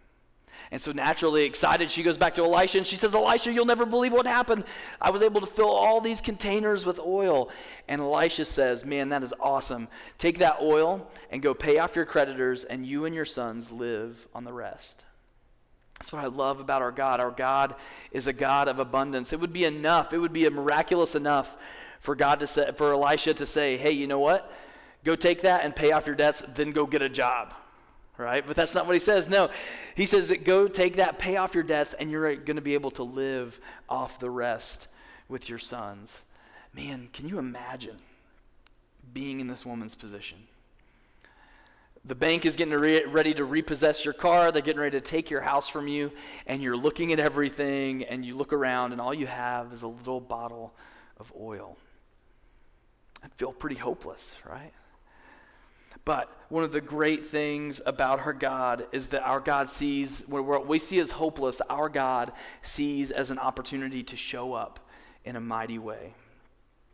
And 0.72 0.82
so, 0.82 0.92
naturally 0.92 1.44
excited, 1.44 1.92
she 1.92 2.02
goes 2.02 2.18
back 2.18 2.36
to 2.36 2.44
Elisha 2.44 2.80
and 2.80 2.88
she 2.88 2.96
says, 2.96 3.14
Elisha, 3.14 3.52
you'll 3.52 3.66
never 3.66 3.86
believe 3.86 4.14
what 4.14 4.26
happened. 4.26 4.64
I 5.00 5.12
was 5.12 5.22
able 5.22 5.42
to 5.42 5.48
fill 5.48 5.70
all 5.70 6.02
these 6.02 6.22
containers 6.22 6.86
with 6.86 7.00
oil. 7.00 7.50
And 7.88 8.02
Elisha 8.02 8.46
says, 8.46 8.84
Man, 8.84 9.10
that 9.10 9.24
is 9.24 9.34
awesome. 9.40 9.88
Take 10.18 10.40
that 10.40 10.58
oil 10.62 11.08
and 11.30 11.42
go 11.42 11.54
pay 11.54 11.78
off 11.78 11.96
your 11.96 12.06
creditors, 12.06 12.64
and 12.64 12.86
you 12.86 13.06
and 13.06 13.14
your 13.14 13.26
sons 13.26 13.72
live 13.72 14.28
on 14.34 14.44
the 14.44 14.54
rest. 14.54 15.04
That's 16.00 16.12
what 16.12 16.24
I 16.24 16.28
love 16.28 16.60
about 16.60 16.82
our 16.82 16.92
God. 16.92 17.20
Our 17.20 17.32
God 17.32 17.76
is 18.12 18.28
a 18.28 18.34
God 18.34 18.68
of 18.68 18.80
abundance. 18.80 19.34
It 19.34 19.40
would 19.40 19.54
be 19.54 19.66
enough, 19.66 20.14
it 20.14 20.18
would 20.18 20.34
be 20.34 20.50
miraculous 20.50 21.16
enough 21.16 21.56
for 22.06 22.16
God 22.16 22.40
to 22.40 22.48
say, 22.48 22.72
for 22.78 22.94
Elisha 22.94 23.34
to 23.34 23.46
say, 23.46 23.76
hey, 23.76 23.92
you 23.92 24.08
know 24.08 24.20
what? 24.20 24.52
Go 25.04 25.16
take 25.16 25.42
that 25.42 25.66
and 25.66 25.76
pay 25.76 25.92
off 25.92 26.06
your 26.06 26.16
debts, 26.16 26.44
then 26.54 26.72
go 26.72 26.86
get 26.86 27.02
a 27.02 27.10
job. 27.10 27.54
Right? 28.18 28.46
But 28.48 28.56
that's 28.56 28.74
not 28.74 28.88
what 28.88 28.94
he 28.94 29.00
says. 29.00 29.28
No. 29.28 29.50
He 29.96 30.06
says 30.06 30.30
that 30.30 30.46
go 30.46 30.70
take 30.70 30.96
that, 30.96 31.20
pay 31.20 31.36
off 31.36 31.54
your 31.54 31.66
debts, 31.66 31.94
and 31.94 32.10
you're 32.10 32.34
going 32.36 32.56
to 32.56 32.62
be 32.62 32.76
able 32.76 32.92
to 32.92 33.04
live 33.04 33.60
off 33.90 34.20
the 34.20 34.30
rest 34.30 34.88
with 35.28 35.50
your 35.50 35.60
sons. 35.60 36.22
Man, 36.74 37.10
can 37.12 37.28
you 37.28 37.40
imagine 37.40 37.98
being 39.14 39.42
in 39.42 39.48
this 39.48 39.66
woman's 39.66 39.96
position? 39.96 40.38
The 42.06 42.16
bank 42.16 42.46
is 42.46 42.56
getting 42.56 42.74
re- 42.74 43.04
ready 43.06 43.34
to 43.34 43.44
repossess 43.44 44.06
your 44.06 44.14
car. 44.14 44.52
They're 44.52 44.62
getting 44.62 44.80
ready 44.80 44.98
to 44.98 45.06
take 45.06 45.30
your 45.30 45.42
house 45.42 45.68
from 45.68 45.88
you. 45.88 46.12
And 46.48 46.62
you're 46.62 46.78
looking 46.78 47.12
at 47.12 47.20
everything, 47.20 48.04
and 48.06 48.24
you 48.24 48.38
look 48.38 48.54
around, 48.54 48.94
and 48.94 49.02
all 49.02 49.14
you 49.14 49.28
have 49.28 49.74
is 49.74 49.82
a 49.82 49.88
little 49.88 50.22
bottle 50.22 50.74
of 51.18 51.34
oil. 51.38 51.78
I'd 53.26 53.34
feel 53.34 53.52
pretty 53.52 53.76
hopeless, 53.76 54.36
right? 54.48 54.72
But 56.06 56.32
one 56.50 56.64
of 56.64 56.72
the 56.72 56.80
great 56.80 57.26
things 57.26 57.82
about 57.88 58.20
our 58.20 58.34
God 58.34 58.86
is 58.92 59.08
that 59.08 59.24
our 59.24 59.40
God 59.40 59.68
sees, 59.68 60.24
what 60.28 60.68
we 60.68 60.78
see 60.78 61.00
as 61.00 61.10
hopeless, 61.10 61.60
our 61.68 61.90
God 61.90 62.32
sees 62.62 63.10
as 63.10 63.32
an 63.32 63.40
opportunity 63.40 64.04
to 64.04 64.16
show 64.16 64.54
up 64.54 64.80
in 65.24 65.36
a 65.36 65.42
mighty 65.42 65.80
way. 65.80 66.14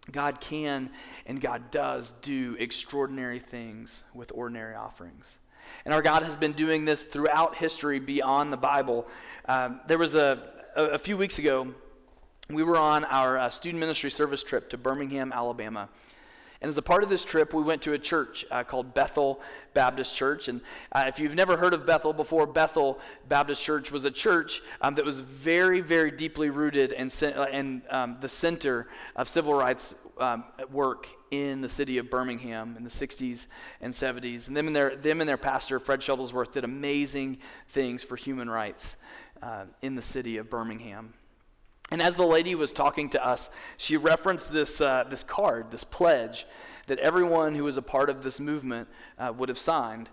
God 0.10 0.40
can 0.40 0.90
and 1.26 1.42
God 1.42 1.70
does 1.70 2.14
do 2.22 2.56
extraordinary 2.58 3.40
things 3.40 4.02
with 4.14 4.32
ordinary 4.34 4.76
offerings. 4.76 5.38
And 5.84 5.94
our 5.94 6.02
God 6.02 6.24
has 6.24 6.38
been 6.38 6.54
doing 6.54 6.86
this 6.86 7.04
throughout 7.04 7.56
history 7.56 8.00
beyond 8.00 8.54
the 8.54 8.58
Bible. 8.58 9.08
Um, 9.46 9.82
there 9.88 9.98
was 9.98 10.16
a, 10.16 10.50
a, 10.78 10.84
a, 10.86 10.98
few 10.98 11.18
weeks 11.18 11.38
ago, 11.40 11.74
we 12.50 12.64
were 12.64 12.78
on 12.78 13.06
our 13.06 13.38
uh, 13.38 13.50
student 13.50 13.80
ministry 13.80 14.10
service 14.10 14.44
trip 14.44 14.70
to 14.70 14.78
Birmingham, 14.78 15.32
Alabama. 15.34 15.90
And 16.62 16.70
as 16.70 16.78
a 16.78 16.82
part 16.82 17.02
of 17.02 17.10
this 17.10 17.26
trip, 17.26 17.54
we 17.56 17.64
went 17.64 17.82
to 17.84 17.94
a 17.94 17.98
church 17.98 18.46
uh, 18.52 18.64
called 18.64 18.94
Bethel 18.94 19.42
Baptist 19.74 20.16
Church. 20.16 20.48
And 20.48 20.62
uh, 20.92 21.06
if 21.08 21.20
you've 21.20 21.34
never 21.34 21.58
heard 21.58 21.74
of 21.74 21.88
Bethel 21.88 22.14
before, 22.14 22.46
Bethel 22.46 23.00
Baptist 23.28 23.64
Church 23.64 23.92
was 23.92 24.06
a 24.06 24.12
church 24.12 24.62
um, 24.80 24.94
that 24.96 25.06
was 25.06 25.22
very, 25.22 25.82
very 25.82 26.12
deeply 26.12 26.52
rooted 26.52 26.92
in, 26.92 27.10
in 27.52 27.82
um, 27.90 28.18
the 28.22 28.30
center 28.30 28.88
of 29.16 29.28
civil 29.28 29.56
rights 29.56 29.96
um, 30.20 30.44
work 30.72 31.08
in 31.32 31.62
the 31.62 31.70
city 31.70 31.98
of 31.98 32.12
Birmingham 32.12 32.76
in 32.78 32.84
the 32.84 32.90
60s 32.90 33.48
and 33.80 33.92
70s. 33.92 34.48
And 34.48 34.56
them 34.56 34.68
and 34.68 34.76
their, 34.76 34.96
them 34.96 35.20
and 35.20 35.28
their 35.28 35.38
pastor, 35.38 35.80
Fred 35.80 36.02
Shuttlesworth, 36.02 36.52
did 36.52 36.64
amazing 36.64 37.40
things 37.70 38.04
for 38.04 38.16
human 38.16 38.50
rights 38.50 38.98
uh, 39.42 39.64
in 39.82 39.96
the 39.96 40.02
city 40.02 40.38
of 40.38 40.50
Birmingham. 40.50 41.14
And 41.92 42.02
as 42.02 42.16
the 42.16 42.26
lady 42.26 42.56
was 42.56 42.72
talking 42.72 43.10
to 43.10 43.26
us, 43.26 43.50
she 43.78 43.98
referenced 43.98 44.54
this, 44.54 44.80
uh, 44.80 45.04
this 45.10 45.24
card, 45.24 45.72
this 45.72 45.84
pledge 45.84 46.48
that 46.88 47.00
everyone 47.00 47.56
who 47.56 47.66
was 47.66 47.78
a 47.78 47.82
part 47.82 48.10
of 48.10 48.24
this 48.24 48.40
movement 48.40 48.88
uh, 49.20 49.32
would 49.38 49.50
have 49.50 49.60
signed. 49.60 50.10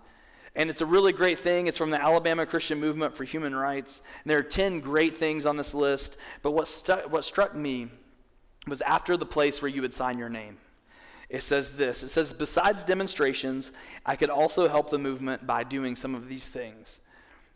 And 0.55 0.69
it's 0.69 0.81
a 0.81 0.85
really 0.85 1.13
great 1.13 1.39
thing. 1.39 1.67
It's 1.67 1.77
from 1.77 1.89
the 1.89 2.01
Alabama 2.01 2.45
Christian 2.45 2.79
Movement 2.79 3.15
for 3.15 3.23
Human 3.23 3.55
Rights. 3.55 4.01
And 4.23 4.29
there 4.29 4.37
are 4.37 4.43
10 4.43 4.81
great 4.81 5.15
things 5.15 5.45
on 5.45 5.57
this 5.57 5.73
list. 5.73 6.17
But 6.41 6.51
what, 6.51 6.67
stu- 6.67 7.07
what 7.09 7.23
struck 7.23 7.55
me 7.55 7.87
was 8.67 8.81
after 8.81 9.15
the 9.15 9.25
place 9.25 9.61
where 9.61 9.69
you 9.69 9.81
would 9.81 9.93
sign 9.93 10.17
your 10.17 10.29
name. 10.29 10.57
It 11.29 11.43
says 11.43 11.73
this 11.73 12.03
It 12.03 12.09
says, 12.09 12.33
besides 12.33 12.83
demonstrations, 12.83 13.71
I 14.05 14.15
could 14.15 14.29
also 14.29 14.67
help 14.67 14.89
the 14.89 14.97
movement 14.97 15.45
by 15.45 15.63
doing 15.63 15.95
some 15.95 16.15
of 16.15 16.27
these 16.27 16.47
things. 16.47 16.99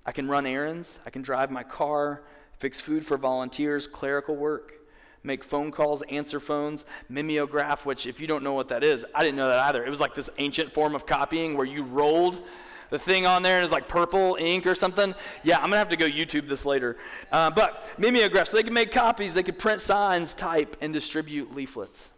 I 0.06 0.12
can 0.12 0.28
run 0.28 0.46
errands, 0.46 1.00
I 1.06 1.10
can 1.10 1.22
drive 1.22 1.50
my 1.50 1.64
car, 1.64 2.24
fix 2.64 2.80
food 2.80 3.06
for 3.06 3.18
volunteers, 3.18 3.88
clerical 3.88 4.38
work, 4.38 4.76
make 5.22 5.44
phone 5.44 5.70
calls, 5.70 6.02
answer 6.04 6.40
phones, 6.40 6.86
mimeograph, 7.10 7.86
which, 7.86 8.08
if 8.08 8.22
you 8.22 8.26
don't 8.26 8.42
know 8.42 8.54
what 8.54 8.70
that 8.70 8.86
is, 8.86 9.06
I 9.14 9.22
didn't 9.22 9.36
know 9.36 9.50
that 9.50 9.60
either. 9.68 9.84
It 9.84 9.90
was 9.90 10.00
like 10.00 10.16
this 10.16 10.30
ancient 10.38 10.72
form 10.72 10.96
of 10.96 11.06
copying 11.06 11.58
where 11.58 11.66
you 11.66 11.84
rolled 11.84 12.42
the 12.90 12.98
thing 12.98 13.26
on 13.26 13.44
there 13.44 13.58
and 13.58 13.66
it's 13.66 13.74
like 13.74 13.90
purple 13.90 14.38
ink 14.40 14.66
or 14.66 14.76
something. 14.76 15.14
Yeah, 15.44 15.58
I'm 15.58 15.64
gonna 15.64 15.76
have 15.76 15.90
to 15.90 15.98
go 15.98 16.06
YouTube 16.06 16.48
this 16.48 16.66
later. 16.66 16.96
Uh, 17.34 17.52
but 17.52 17.86
mimeograph, 17.98 18.48
so 18.48 18.56
they 18.56 18.64
could 18.64 18.72
make 18.72 18.94
copies, 18.94 19.34
they 19.34 19.44
could 19.44 19.60
print 19.60 19.82
signs, 19.82 20.34
type, 20.34 20.78
and 20.80 20.94
distribute 20.94 21.54
leaflets. 21.54 22.12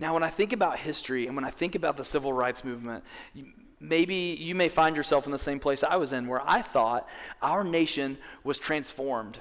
Now, 0.00 0.12
when 0.12 0.24
I 0.24 0.30
think 0.30 0.52
about 0.52 0.80
history 0.80 1.28
and 1.28 1.36
when 1.36 1.44
I 1.44 1.50
think 1.50 1.76
about 1.76 1.96
the 1.96 2.04
civil 2.04 2.32
rights 2.32 2.64
movement, 2.64 3.04
maybe 3.82 4.36
you 4.38 4.54
may 4.54 4.68
find 4.68 4.96
yourself 4.96 5.26
in 5.26 5.32
the 5.32 5.38
same 5.38 5.58
place 5.58 5.82
I 5.82 5.96
was 5.96 6.12
in, 6.12 6.28
where 6.28 6.42
I 6.46 6.62
thought 6.62 7.08
our 7.42 7.64
nation 7.64 8.16
was 8.44 8.58
transformed 8.58 9.38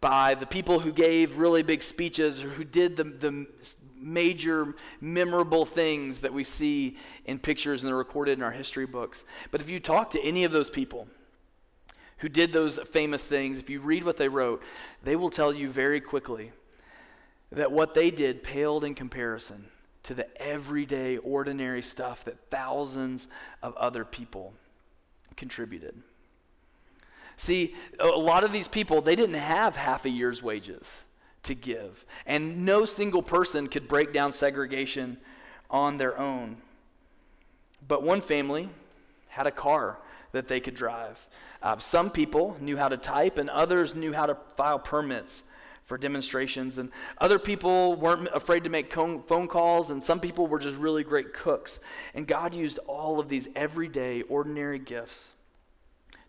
by 0.00 0.34
the 0.34 0.46
people 0.46 0.80
who 0.80 0.92
gave 0.92 1.38
really 1.38 1.62
big 1.62 1.82
speeches 1.82 2.42
or 2.42 2.48
who 2.48 2.64
did 2.64 2.96
the, 2.96 3.04
the 3.04 3.46
major 4.00 4.74
memorable 5.00 5.64
things 5.64 6.20
that 6.20 6.32
we 6.32 6.44
see 6.44 6.96
in 7.24 7.38
pictures 7.38 7.82
and 7.82 7.88
they're 7.88 7.96
recorded 7.96 8.38
in 8.38 8.42
our 8.42 8.50
history 8.50 8.86
books. 8.86 9.24
But 9.50 9.60
if 9.60 9.70
you 9.70 9.80
talk 9.80 10.10
to 10.10 10.22
any 10.22 10.44
of 10.44 10.52
those 10.52 10.70
people 10.70 11.08
who 12.18 12.28
did 12.28 12.52
those 12.52 12.78
famous 12.90 13.24
things, 13.24 13.58
if 13.58 13.70
you 13.70 13.80
read 13.80 14.04
what 14.04 14.16
they 14.16 14.28
wrote, 14.28 14.62
they 15.02 15.16
will 15.16 15.30
tell 15.30 15.52
you 15.52 15.70
very 15.70 16.00
quickly 16.00 16.52
that 17.50 17.72
what 17.72 17.94
they 17.94 18.10
did 18.10 18.42
paled 18.42 18.84
in 18.84 18.94
comparison 18.94 19.66
to 20.04 20.14
the 20.14 20.26
everyday, 20.40 21.16
ordinary 21.18 21.82
stuff 21.82 22.24
that 22.24 22.50
thousands 22.50 23.28
of 23.62 23.76
other 23.76 24.04
people 24.04 24.54
contributed. 25.36 26.02
See, 27.36 27.76
a 28.00 28.06
lot 28.06 28.42
of 28.42 28.52
these 28.52 28.68
people, 28.68 29.00
they 29.00 29.14
didn't 29.14 29.36
have 29.36 29.76
half 29.76 30.04
a 30.04 30.10
year's 30.10 30.42
wages 30.42 31.04
to 31.44 31.54
give. 31.54 32.04
And 32.26 32.64
no 32.64 32.84
single 32.84 33.22
person 33.22 33.68
could 33.68 33.86
break 33.86 34.12
down 34.12 34.32
segregation 34.32 35.18
on 35.70 35.96
their 35.98 36.18
own. 36.18 36.56
But 37.86 38.02
one 38.02 38.20
family 38.20 38.68
had 39.28 39.46
a 39.46 39.52
car 39.52 39.98
that 40.32 40.48
they 40.48 40.60
could 40.60 40.74
drive. 40.74 41.26
Uh, 41.62 41.78
some 41.78 42.10
people 42.10 42.56
knew 42.60 42.76
how 42.76 42.88
to 42.88 42.96
type, 42.96 43.38
and 43.38 43.48
others 43.48 43.94
knew 43.94 44.12
how 44.12 44.26
to 44.26 44.36
file 44.56 44.78
permits 44.78 45.42
for 45.88 45.96
demonstrations. 45.96 46.76
And 46.76 46.90
other 47.16 47.38
people 47.38 47.96
weren't 47.96 48.28
afraid 48.34 48.64
to 48.64 48.70
make 48.70 48.92
phone 48.92 49.48
calls, 49.48 49.88
and 49.88 50.04
some 50.04 50.20
people 50.20 50.46
were 50.46 50.58
just 50.58 50.78
really 50.78 51.02
great 51.02 51.32
cooks. 51.32 51.80
And 52.14 52.26
God 52.26 52.52
used 52.52 52.78
all 52.86 53.18
of 53.18 53.30
these 53.30 53.48
everyday, 53.56 54.20
ordinary 54.22 54.78
gifts 54.78 55.30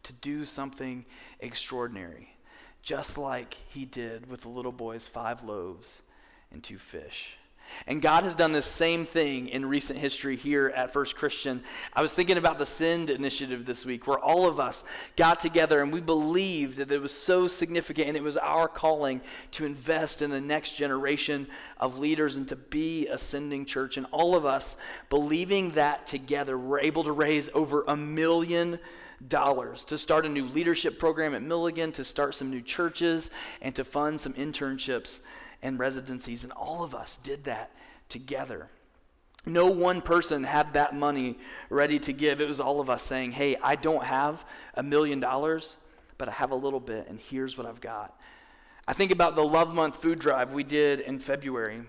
to 0.04 0.14
do 0.14 0.46
something 0.46 1.06
extraordinary, 1.42 2.38
just 2.82 3.18
like 3.18 3.54
He 3.68 3.84
did 3.84 4.32
with 4.32 4.42
the 4.42 4.50
little 4.50 4.72
boy's 4.72 5.10
five 5.10 5.44
loaves 5.44 6.02
and 6.52 6.64
two 6.64 6.78
fish. 6.78 7.36
And 7.88 8.02
God 8.02 8.24
has 8.24 8.36
done 8.36 8.52
this 8.52 8.66
same 8.66 9.06
thing 9.06 9.48
in 9.48 9.66
recent 9.66 10.00
history 10.00 10.36
here 10.36 10.72
at 10.76 10.94
First 10.94 11.16
Christian. 11.16 11.64
I 11.94 12.02
was 12.02 12.14
thinking 12.14 12.38
about 12.38 12.60
the 12.60 12.66
Send 12.66 13.10
initiative 13.10 13.66
this 13.66 13.86
week, 13.86 14.08
where 14.08 14.20
all 14.20 14.48
of 14.48 14.60
us 14.60 14.84
got 15.16 15.40
together 15.40 15.82
and 15.82 15.92
we 15.92 16.02
believed 16.02 16.78
that 16.78 16.92
it 16.92 17.02
was 17.02 17.12
so 17.12 17.48
significant 17.48 18.08
and 18.08 18.18
it 18.18 18.24
was 18.24 18.38
our 18.38 18.68
calling 18.68 19.22
to 19.52 19.66
invest 19.66 20.22
in 20.22 20.30
the 20.30 20.42
next 20.42 20.76
generation 20.76 21.48
of 21.78 21.98
leaders 21.98 22.38
and 22.38 22.48
to 22.50 22.56
be 22.56 23.08
a 23.08 23.18
sending 23.18 23.66
church. 23.66 23.98
And 23.98 24.06
all 24.12 24.36
of 24.36 24.46
us, 24.46 24.76
believing 25.10 25.72
that 25.72 26.08
together, 26.08 26.58
were 26.58 26.80
able 26.80 27.04
to 27.04 27.12
raise 27.12 27.50
over 27.54 27.84
a 27.88 27.96
million 27.96 28.80
dollars 29.28 29.84
to 29.86 29.98
start 29.98 30.26
a 30.26 30.30
new 30.30 30.46
leadership 30.48 30.98
program 30.98 31.34
at 31.34 31.42
Milligan, 31.42 31.92
to 31.94 32.04
start 32.04 32.36
some 32.36 32.50
new 32.50 32.62
churches, 32.62 33.30
and 33.62 33.76
to 33.76 33.84
fund 33.84 34.22
some 34.22 34.34
internships 34.34 35.20
and 35.62 35.80
residencies. 35.80 36.44
And 36.44 36.52
all 36.54 36.84
of 36.84 36.96
us 36.96 37.20
did 37.24 37.46
that 37.46 37.72
together. 38.10 38.70
No 39.46 39.68
one 39.68 40.02
person 40.02 40.44
had 40.44 40.74
that 40.74 40.96
money 40.96 41.38
ready 41.70 42.00
to 42.00 42.14
give. 42.14 42.42
It 42.42 42.48
was 42.48 42.60
all 42.60 42.82
of 42.82 42.90
us 42.90 43.04
saying, 43.04 43.32
Hey, 43.32 43.56
I 43.62 43.76
don't 43.76 44.04
have 44.04 44.44
a 44.76 44.84
million 44.84 45.20
dollars, 45.20 45.78
but 46.18 46.28
I 46.28 46.34
have 46.34 46.52
a 46.52 46.56
little 46.56 46.82
bit, 46.82 47.08
and 47.08 47.20
here's 47.20 47.58
what 47.58 47.66
I've 47.66 47.82
got. 47.82 48.16
I 48.88 48.94
think 48.94 49.12
about 49.12 49.36
the 49.36 49.46
Love 49.46 49.74
Month 49.74 50.02
food 50.02 50.20
drive 50.20 50.52
we 50.52 50.64
did 50.64 51.00
in 51.00 51.20
February. 51.20 51.82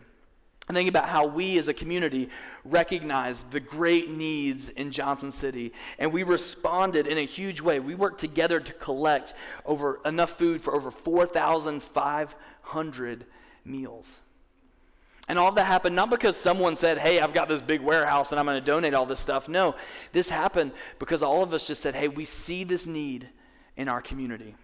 I 0.68 0.72
think 0.72 0.88
about 0.88 1.08
how 1.08 1.26
we 1.26 1.58
as 1.58 1.66
a 1.66 1.74
community 1.74 2.28
recognized 2.64 3.50
the 3.50 3.58
great 3.58 4.08
needs 4.08 4.68
in 4.68 4.92
Johnson 4.92 5.32
City, 5.32 5.72
and 5.98 6.12
we 6.12 6.22
responded 6.22 7.08
in 7.08 7.18
a 7.18 7.26
huge 7.26 7.60
way. 7.60 7.80
We 7.80 7.96
worked 7.96 8.20
together 8.20 8.60
to 8.60 8.72
collect 8.74 9.34
over 9.66 9.98
enough 10.04 10.38
food 10.38 10.62
for 10.62 10.72
over 10.72 10.92
4,500 10.92 13.24
meals. 13.64 14.20
And 15.28 15.38
all 15.38 15.48
of 15.48 15.54
that 15.54 15.66
happened 15.66 15.94
not 15.94 16.10
because 16.10 16.36
someone 16.36 16.74
said, 16.74 16.98
Hey, 16.98 17.20
I've 17.20 17.32
got 17.32 17.48
this 17.48 17.62
big 17.62 17.80
warehouse 17.80 18.32
and 18.32 18.40
I'm 18.40 18.46
going 18.46 18.60
to 18.60 18.66
donate 18.66 18.94
all 18.94 19.06
this 19.06 19.20
stuff. 19.20 19.48
No, 19.48 19.76
this 20.12 20.28
happened 20.28 20.72
because 20.98 21.22
all 21.22 21.42
of 21.42 21.54
us 21.54 21.66
just 21.66 21.80
said, 21.80 21.94
Hey, 21.94 22.08
we 22.08 22.24
see 22.24 22.64
this 22.64 22.86
need 22.86 23.28
in 23.76 23.88
our 23.88 24.02
community. 24.02 24.56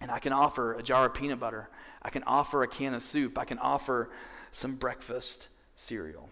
And 0.00 0.10
I 0.10 0.18
can 0.18 0.32
offer 0.32 0.74
a 0.74 0.82
jar 0.82 1.06
of 1.06 1.14
peanut 1.14 1.40
butter. 1.40 1.68
I 2.02 2.10
can 2.10 2.22
offer 2.24 2.62
a 2.62 2.68
can 2.68 2.94
of 2.94 3.02
soup. 3.02 3.38
I 3.38 3.44
can 3.44 3.58
offer 3.58 4.10
some 4.52 4.76
breakfast 4.76 5.48
cereal. 5.76 6.28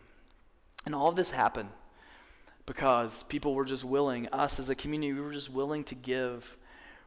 And 0.85 0.95
all 0.95 1.09
of 1.09 1.17
this 1.17 1.31
happened 1.31 1.71
because 2.67 3.25
people 3.25 3.55
were 3.55 3.65
just 3.65 3.83
willing, 3.83 4.29
us 4.29 4.59
as 4.59 4.71
a 4.71 4.75
community, 4.75 5.13
we 5.13 5.21
were 5.21 5.33
just 5.33 5.51
willing 5.51 5.85
to 5.85 5.95
give 5.95 6.57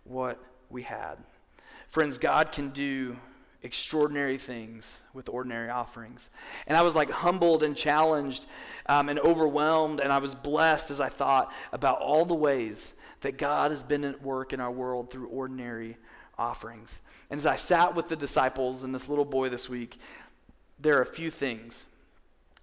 what 0.03 0.43
we 0.69 0.81
had. 0.81 1.15
Friends, 1.87 2.17
God 2.17 2.51
can 2.51 2.69
do 2.69 3.15
extraordinary 3.65 4.37
things 4.37 5.01
with 5.13 5.27
ordinary 5.27 5.69
offerings. 5.69 6.29
And 6.67 6.77
I 6.77 6.83
was 6.83 6.95
like 6.95 7.09
humbled 7.09 7.63
and 7.63 7.75
challenged 7.75 8.45
um, 8.85 9.09
and 9.09 9.19
overwhelmed, 9.19 9.99
and 9.99 10.13
I 10.13 10.19
was 10.19 10.35
blessed 10.35 10.91
as 10.91 10.99
I 10.99 11.09
thought 11.09 11.51
about 11.73 11.99
all 11.99 12.25
the 12.25 12.35
ways 12.35 12.93
that 13.21 13.39
God 13.39 13.71
has 13.71 13.81
been 13.81 14.05
at 14.05 14.21
work 14.21 14.53
in 14.53 14.59
our 14.59 14.71
world 14.71 15.09
through 15.09 15.27
ordinary 15.27 15.97
offerings. 16.37 17.01
And 17.31 17.39
as 17.39 17.47
I 17.47 17.55
sat 17.55 17.95
with 17.95 18.07
the 18.07 18.15
disciples 18.15 18.83
and 18.83 18.93
this 18.93 19.09
little 19.09 19.25
boy 19.25 19.49
this 19.49 19.67
week, 19.67 19.97
there 20.79 20.97
are 20.99 21.01
a 21.01 21.07
few 21.07 21.31
things 21.31 21.87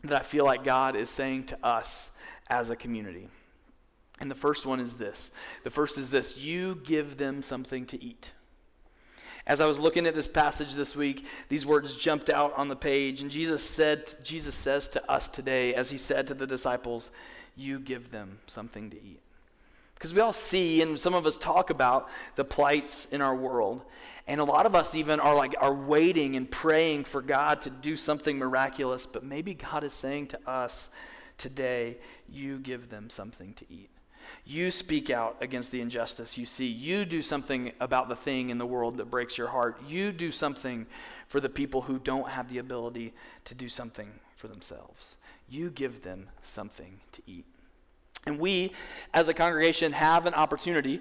that 0.04 0.20
I 0.20 0.24
feel 0.24 0.44
like 0.44 0.62
God 0.62 0.94
is 0.94 1.10
saying 1.10 1.46
to 1.46 1.66
us 1.66 2.10
as 2.48 2.70
a 2.70 2.76
community. 2.76 3.28
And 4.20 4.30
the 4.30 4.36
first 4.36 4.66
one 4.66 4.78
is 4.78 4.94
this 4.94 5.32
the 5.64 5.70
first 5.70 5.98
is 5.98 6.10
this 6.10 6.36
you 6.36 6.76
give 6.76 7.16
them 7.16 7.42
something 7.42 7.86
to 7.86 8.00
eat. 8.00 8.30
As 9.52 9.60
I 9.60 9.66
was 9.66 9.78
looking 9.78 10.06
at 10.06 10.14
this 10.14 10.28
passage 10.28 10.72
this 10.72 10.96
week, 10.96 11.26
these 11.50 11.66
words 11.66 11.94
jumped 11.94 12.30
out 12.30 12.54
on 12.56 12.68
the 12.68 12.74
page, 12.74 13.20
and 13.20 13.30
Jesus 13.30 13.62
said, 13.62 14.14
Jesus 14.24 14.54
says 14.54 14.88
to 14.88 15.10
us 15.10 15.28
today, 15.28 15.74
as 15.74 15.90
he 15.90 15.98
said 15.98 16.26
to 16.28 16.32
the 16.32 16.46
disciples, 16.46 17.10
"You 17.54 17.78
give 17.78 18.10
them 18.10 18.38
something 18.46 18.88
to 18.88 18.96
eat." 18.96 19.20
Because 19.92 20.14
we 20.14 20.22
all 20.22 20.32
see, 20.32 20.80
and 20.80 20.98
some 20.98 21.12
of 21.12 21.26
us 21.26 21.36
talk 21.36 21.68
about 21.68 22.08
the 22.34 22.46
plights 22.46 23.06
in 23.10 23.20
our 23.20 23.36
world, 23.36 23.84
and 24.26 24.40
a 24.40 24.44
lot 24.44 24.64
of 24.64 24.74
us 24.74 24.94
even 24.94 25.20
are 25.20 25.34
like 25.34 25.54
are 25.60 25.74
waiting 25.74 26.34
and 26.34 26.50
praying 26.50 27.04
for 27.04 27.20
God 27.20 27.60
to 27.60 27.68
do 27.68 27.94
something 27.94 28.38
miraculous. 28.38 29.04
But 29.04 29.22
maybe 29.22 29.52
God 29.52 29.84
is 29.84 29.92
saying 29.92 30.28
to 30.28 30.48
us 30.48 30.88
today, 31.36 31.98
"You 32.26 32.58
give 32.58 32.88
them 32.88 33.10
something 33.10 33.52
to 33.52 33.66
eat." 33.68 33.90
You 34.44 34.70
speak 34.70 35.10
out 35.10 35.36
against 35.40 35.70
the 35.70 35.80
injustice 35.80 36.36
you 36.36 36.46
see. 36.46 36.66
You 36.66 37.04
do 37.04 37.22
something 37.22 37.72
about 37.80 38.08
the 38.08 38.16
thing 38.16 38.50
in 38.50 38.58
the 38.58 38.66
world 38.66 38.96
that 38.96 39.10
breaks 39.10 39.38
your 39.38 39.48
heart. 39.48 39.80
You 39.86 40.12
do 40.12 40.32
something 40.32 40.86
for 41.28 41.40
the 41.40 41.48
people 41.48 41.82
who 41.82 41.98
don't 41.98 42.28
have 42.28 42.50
the 42.50 42.58
ability 42.58 43.14
to 43.46 43.54
do 43.54 43.68
something 43.68 44.10
for 44.36 44.48
themselves. 44.48 45.16
You 45.48 45.70
give 45.70 46.02
them 46.02 46.28
something 46.42 47.00
to 47.12 47.22
eat. 47.26 47.44
And 48.26 48.38
we, 48.38 48.72
as 49.14 49.28
a 49.28 49.34
congregation, 49.34 49.92
have 49.92 50.26
an 50.26 50.34
opportunity 50.34 51.00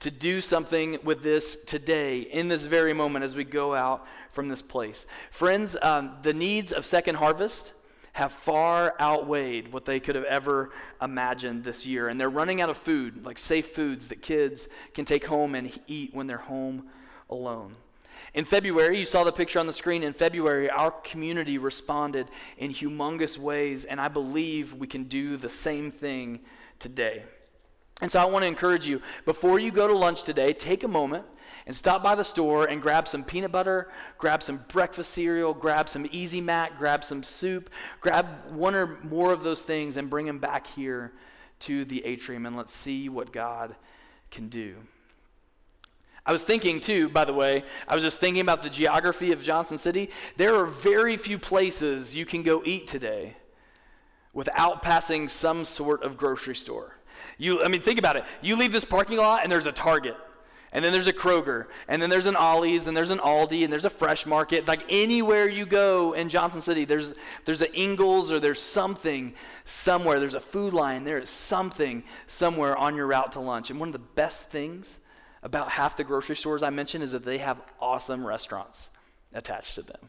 to 0.00 0.10
do 0.10 0.40
something 0.40 0.98
with 1.04 1.22
this 1.22 1.56
today, 1.66 2.20
in 2.20 2.48
this 2.48 2.64
very 2.64 2.92
moment, 2.92 3.24
as 3.24 3.36
we 3.36 3.44
go 3.44 3.74
out 3.74 4.06
from 4.32 4.48
this 4.48 4.62
place. 4.62 5.04
Friends, 5.30 5.76
um, 5.82 6.12
the 6.22 6.32
needs 6.32 6.72
of 6.72 6.86
Second 6.86 7.16
Harvest 7.16 7.72
have 8.12 8.32
far 8.32 8.94
outweighed 9.00 9.72
what 9.72 9.84
they 9.84 10.00
could 10.00 10.14
have 10.14 10.24
ever 10.24 10.70
imagined 11.00 11.64
this 11.64 11.86
year. 11.86 12.08
And 12.08 12.20
they're 12.20 12.30
running 12.30 12.60
out 12.60 12.70
of 12.70 12.76
food, 12.76 13.24
like 13.24 13.38
safe 13.38 13.74
foods 13.74 14.08
that 14.08 14.22
kids 14.22 14.68
can 14.94 15.04
take 15.04 15.26
home 15.26 15.54
and 15.54 15.70
eat 15.86 16.14
when 16.14 16.26
they're 16.26 16.38
home 16.38 16.88
alone. 17.28 17.76
In 18.34 18.44
February, 18.44 18.98
you 18.98 19.06
saw 19.06 19.24
the 19.24 19.32
picture 19.32 19.58
on 19.58 19.66
the 19.66 19.72
screen. 19.72 20.02
In 20.02 20.12
February, 20.12 20.70
our 20.70 20.90
community 20.90 21.58
responded 21.58 22.28
in 22.58 22.72
humongous 22.72 23.38
ways, 23.38 23.84
and 23.84 24.00
I 24.00 24.08
believe 24.08 24.74
we 24.74 24.86
can 24.86 25.04
do 25.04 25.36
the 25.36 25.50
same 25.50 25.90
thing 25.90 26.40
today. 26.78 27.24
And 28.00 28.10
so 28.10 28.20
I 28.20 28.24
want 28.24 28.44
to 28.44 28.46
encourage 28.48 28.86
you 28.86 29.02
before 29.24 29.58
you 29.58 29.70
go 29.70 29.86
to 29.86 29.94
lunch 29.94 30.22
today, 30.22 30.52
take 30.52 30.84
a 30.84 30.88
moment 30.88 31.26
and 31.66 31.74
stop 31.74 32.02
by 32.02 32.14
the 32.14 32.24
store 32.24 32.66
and 32.66 32.80
grab 32.80 33.06
some 33.06 33.24
peanut 33.24 33.52
butter, 33.52 33.90
grab 34.18 34.42
some 34.42 34.64
breakfast 34.68 35.12
cereal, 35.12 35.54
grab 35.54 35.88
some 35.88 36.06
Easy 36.10 36.40
Mac, 36.40 36.78
grab 36.78 37.04
some 37.04 37.22
soup, 37.22 37.70
grab 38.00 38.26
one 38.50 38.74
or 38.74 38.98
more 39.02 39.32
of 39.32 39.42
those 39.42 39.62
things 39.62 39.96
and 39.96 40.10
bring 40.10 40.26
them 40.26 40.38
back 40.38 40.66
here 40.66 41.12
to 41.60 41.84
the 41.84 42.04
atrium 42.04 42.46
and 42.46 42.56
let's 42.56 42.72
see 42.72 43.08
what 43.08 43.32
God 43.32 43.76
can 44.30 44.48
do. 44.48 44.76
I 46.24 46.32
was 46.32 46.42
thinking 46.44 46.80
too, 46.80 47.08
by 47.08 47.24
the 47.24 47.32
way, 47.32 47.64
I 47.88 47.94
was 47.94 48.04
just 48.04 48.20
thinking 48.20 48.40
about 48.40 48.62
the 48.62 48.70
geography 48.70 49.32
of 49.32 49.42
Johnson 49.42 49.78
City. 49.78 50.10
There 50.36 50.54
are 50.54 50.66
very 50.66 51.16
few 51.16 51.38
places 51.38 52.14
you 52.14 52.26
can 52.26 52.42
go 52.42 52.62
eat 52.64 52.86
today 52.86 53.36
without 54.32 54.82
passing 54.82 55.28
some 55.28 55.64
sort 55.64 56.02
of 56.02 56.16
grocery 56.16 56.54
store. 56.54 56.96
You, 57.36 57.62
I 57.62 57.68
mean, 57.68 57.82
think 57.82 57.98
about 57.98 58.16
it. 58.16 58.24
You 58.42 58.56
leave 58.56 58.72
this 58.72 58.84
parking 58.84 59.16
lot 59.16 59.40
and 59.42 59.50
there's 59.50 59.66
a 59.66 59.72
Target 59.72 60.16
and 60.72 60.84
then 60.84 60.92
there's 60.92 61.08
a 61.08 61.12
Kroger, 61.12 61.66
and 61.88 62.00
then 62.00 62.10
there's 62.10 62.26
an 62.26 62.36
Ollie's, 62.36 62.86
and 62.86 62.96
there's 62.96 63.10
an 63.10 63.18
Aldi, 63.18 63.64
and 63.64 63.72
there's 63.72 63.84
a 63.84 63.90
Fresh 63.90 64.24
Market. 64.24 64.68
Like 64.68 64.84
anywhere 64.88 65.48
you 65.48 65.66
go 65.66 66.12
in 66.12 66.28
Johnson 66.28 66.60
City, 66.60 66.84
there's 66.84 67.12
there's 67.44 67.60
an 67.60 67.72
Ingles 67.74 68.30
or 68.30 68.38
there's 68.38 68.62
something 68.62 69.34
somewhere. 69.64 70.20
There's 70.20 70.34
a 70.34 70.40
Food 70.40 70.72
Lion. 70.72 71.04
There 71.04 71.18
is 71.18 71.28
something 71.28 72.04
somewhere 72.28 72.76
on 72.76 72.94
your 72.94 73.06
route 73.06 73.32
to 73.32 73.40
lunch. 73.40 73.70
And 73.70 73.80
one 73.80 73.88
of 73.88 73.92
the 73.94 73.98
best 73.98 74.48
things 74.50 74.98
about 75.42 75.70
half 75.70 75.96
the 75.96 76.04
grocery 76.04 76.36
stores 76.36 76.62
I 76.62 76.70
mentioned 76.70 77.02
is 77.02 77.12
that 77.12 77.24
they 77.24 77.38
have 77.38 77.60
awesome 77.80 78.24
restaurants 78.24 78.90
attached 79.32 79.74
to 79.74 79.82
them. 79.82 80.08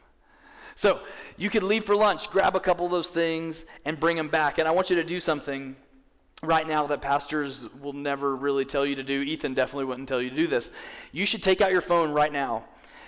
So 0.75 1.01
you 1.37 1.49
could 1.49 1.63
leave 1.63 1.85
for 1.85 1.95
lunch, 1.95 2.29
grab 2.29 2.55
a 2.55 2.59
couple 2.59 2.85
of 2.85 2.91
those 2.91 3.09
things, 3.09 3.65
and 3.83 3.99
bring 3.99 4.15
them 4.15 4.27
back. 4.27 4.57
And 4.57 4.67
I 4.67 4.71
want 4.71 4.89
you 4.89 4.95
to 4.97 5.03
do 5.03 5.19
something 5.19 5.75
right 6.43 6.67
now 6.67 6.87
that 6.87 7.01
pastors 7.01 7.67
will 7.81 7.93
never 7.93 8.35
really 8.35 8.65
tell 8.65 8.83
you 8.83 8.95
to 8.95 9.03
do. 9.03 9.21
Ethan 9.21 9.53
definitely 9.53 9.85
wouldn't 9.85 10.09
tell 10.09 10.19
you 10.19 10.31
to 10.31 10.35
do 10.35 10.47
this. 10.47 10.71
You 11.11 11.25
should 11.25 11.43
take 11.43 11.61
out 11.61 11.71
your 11.71 11.81
phone 11.81 12.11
right 12.11 12.33
now 12.33 12.63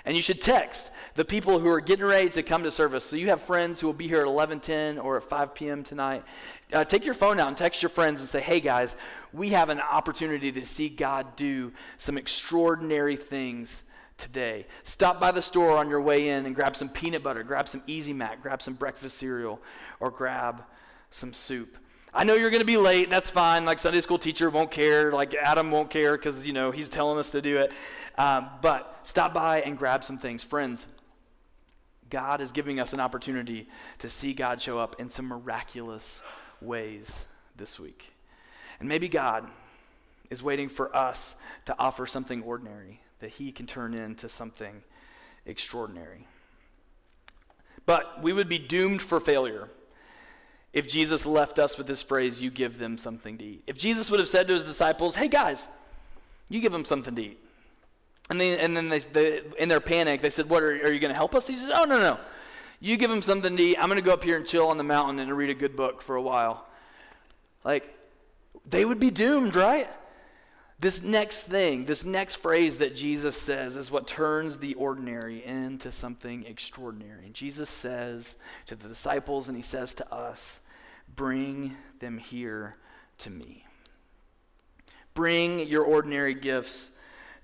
and 0.06 0.16
you 0.16 0.22
should 0.22 0.40
text 0.40 0.92
the 1.16 1.26
people 1.26 1.58
who 1.58 1.68
are 1.68 1.80
getting 1.80 2.06
ready 2.06 2.30
to 2.30 2.44
come 2.44 2.62
to 2.62 2.70
service. 2.70 3.04
So 3.04 3.16
you 3.16 3.30
have 3.30 3.42
friends 3.42 3.80
who 3.80 3.88
will 3.88 3.94
be 3.94 4.08
here 4.08 4.22
at 4.22 4.28
11:10 4.28 5.04
or 5.04 5.18
at 5.18 5.24
5 5.24 5.56
p.m. 5.56 5.84
tonight. 5.84 6.24
Uh, 6.72 6.84
take 6.84 7.06
your 7.06 7.16
phone 7.16 7.40
out 7.40 7.48
and 7.48 7.58
text 7.58 7.82
your 7.82 7.90
friends 7.90 8.22
and 8.22 8.30
say, 8.30 8.42
"Hey 8.42 8.60
guys, 8.60 8.98
we 9.32 9.50
have 9.50 9.70
an 9.70 9.80
opportunity 9.80 10.52
to 10.52 10.66
see 10.66 10.90
God 10.90 11.36
do 11.36 11.72
some 11.98 12.18
extraordinary 12.18 13.16
things." 13.16 13.84
Today. 14.16 14.68
Stop 14.84 15.20
by 15.20 15.32
the 15.32 15.42
store 15.42 15.76
on 15.76 15.90
your 15.90 16.00
way 16.00 16.30
in 16.30 16.46
and 16.46 16.56
grab 16.56 16.76
some 16.76 16.88
peanut 16.88 17.24
butter, 17.24 17.42
grab 17.42 17.68
some 17.68 17.82
Easy 17.88 18.14
Mac, 18.14 18.44
grab 18.44 18.62
some 18.62 18.76
breakfast 18.76 19.18
cereal, 19.18 19.60
or 20.00 20.12
grab 20.12 20.64
some 21.10 21.34
soup. 21.34 21.78
I 22.16 22.24
know 22.24 22.36
you're 22.36 22.52
going 22.52 22.62
to 22.62 22.66
be 22.66 22.78
late. 22.78 23.10
That's 23.10 23.30
fine. 23.30 23.66
Like 23.66 23.80
Sunday 23.80 24.00
school 24.02 24.20
teacher 24.20 24.50
won't 24.50 24.70
care. 24.70 25.12
Like 25.12 25.34
Adam 25.34 25.72
won't 25.72 25.90
care 25.90 26.16
because, 26.16 26.46
you 26.46 26.54
know, 26.54 26.70
he's 26.70 26.88
telling 26.88 27.18
us 27.18 27.32
to 27.32 27.42
do 27.42 27.58
it. 27.58 27.72
Um, 28.20 28.50
but 28.62 29.00
stop 29.02 29.34
by 29.34 29.62
and 29.62 29.76
grab 29.78 30.04
some 30.04 30.20
things. 30.20 30.44
Friends, 30.44 30.86
God 32.12 32.40
is 32.40 32.52
giving 32.52 32.80
us 32.80 32.94
an 32.94 33.00
opportunity 33.00 33.68
to 33.98 34.10
see 34.12 34.36
God 34.36 34.62
show 34.62 34.78
up 34.78 34.98
in 35.00 35.10
some 35.10 35.26
miraculous 35.26 36.22
ways 36.62 37.26
this 37.56 37.80
week. 37.80 38.12
And 38.80 38.88
maybe 38.88 39.10
God 39.10 39.50
is 40.30 40.44
waiting 40.44 40.70
for 40.70 40.96
us 40.96 41.34
to 41.66 41.76
offer 41.80 42.06
something 42.06 42.44
ordinary 42.44 43.02
that 43.22 43.32
he 43.32 43.52
can 43.52 43.66
turn 43.66 43.96
into 43.96 44.30
something 44.30 44.84
extraordinary. 45.48 46.28
But 47.88 48.22
we 48.22 48.34
would 48.34 48.50
be 48.50 48.60
doomed 48.60 49.02
for 49.02 49.20
failure 49.20 49.70
if 50.74 50.88
Jesus 50.88 51.26
left 51.26 51.60
us 51.60 51.78
with 51.78 51.88
this 51.88 52.02
phrase, 52.02 52.42
you 52.42 52.50
give 52.50 52.80
them 52.80 52.98
something 52.98 53.38
to 53.38 53.44
eat. 53.44 53.64
If 53.68 53.78
Jesus 53.78 54.10
would 54.10 54.20
have 54.20 54.30
said 54.30 54.48
to 54.48 54.54
his 54.56 54.66
disciples, 54.66 55.16
hey 55.16 55.28
guys, 55.28 55.68
you 56.50 56.60
give 56.60 56.72
them 56.72 56.84
something 56.84 57.16
to 57.16 57.22
eat. 57.22 57.40
And 58.30 58.42
then, 58.42 58.60
and 58.60 58.76
then 58.76 58.90
they, 58.90 59.00
they 59.00 59.42
in 59.60 59.70
their 59.70 59.80
panic, 59.80 60.22
they 60.22 60.30
said, 60.30 60.50
what, 60.50 60.64
are, 60.64 60.72
are 60.72 60.92
you 60.92 61.00
going 61.00 61.10
to 61.10 61.16
help 61.16 61.36
us? 61.36 61.46
He 61.46 61.54
says, 61.54 61.72
oh, 61.74 61.86
no, 61.86 62.00
no. 62.00 62.20
You 62.80 62.98
give 62.98 63.10
them 63.10 63.22
something 63.22 63.56
to 63.56 63.64
eat. 63.64 63.78
I'm 63.80 63.88
going 63.88 64.02
to 64.02 64.06
go 64.06 64.14
up 64.14 64.24
here 64.24 64.38
and 64.38 64.46
chill 64.46 64.68
on 64.68 64.78
the 64.78 64.84
mountain 64.84 65.20
and 65.20 65.32
read 65.38 65.50
a 65.50 65.56
good 65.56 65.76
book 65.76 66.02
for 66.02 66.16
a 66.16 66.22
while. 66.22 66.66
Like, 67.64 67.94
they 68.66 68.84
would 68.84 69.00
be 69.00 69.12
doomed, 69.12 69.56
right? 69.56 69.90
This 70.80 71.02
next 71.02 71.44
thing, 71.44 71.86
this 71.86 72.04
next 72.04 72.36
phrase 72.36 72.80
that 72.80 72.94
Jesus 72.94 73.38
says 73.38 73.78
is 73.78 73.90
what 73.90 74.06
turns 74.06 74.58
the 74.58 74.74
ordinary 74.74 75.46
into 75.46 75.94
something 75.94 76.46
extraordinary. 76.46 77.30
Jesus 77.32 77.70
says 77.70 78.36
to 78.66 78.76
the 78.76 78.90
disciples 78.90 79.48
and 79.48 79.56
he 79.56 79.64
says 79.64 79.94
to 79.96 80.14
us, 80.14 80.60
Bring 81.16 81.76
them 82.00 82.18
here 82.18 82.78
to 83.20 83.30
me. 83.30 83.66
Bring 85.14 85.68
your 85.68 85.84
ordinary 85.84 86.34
gifts 86.34 86.92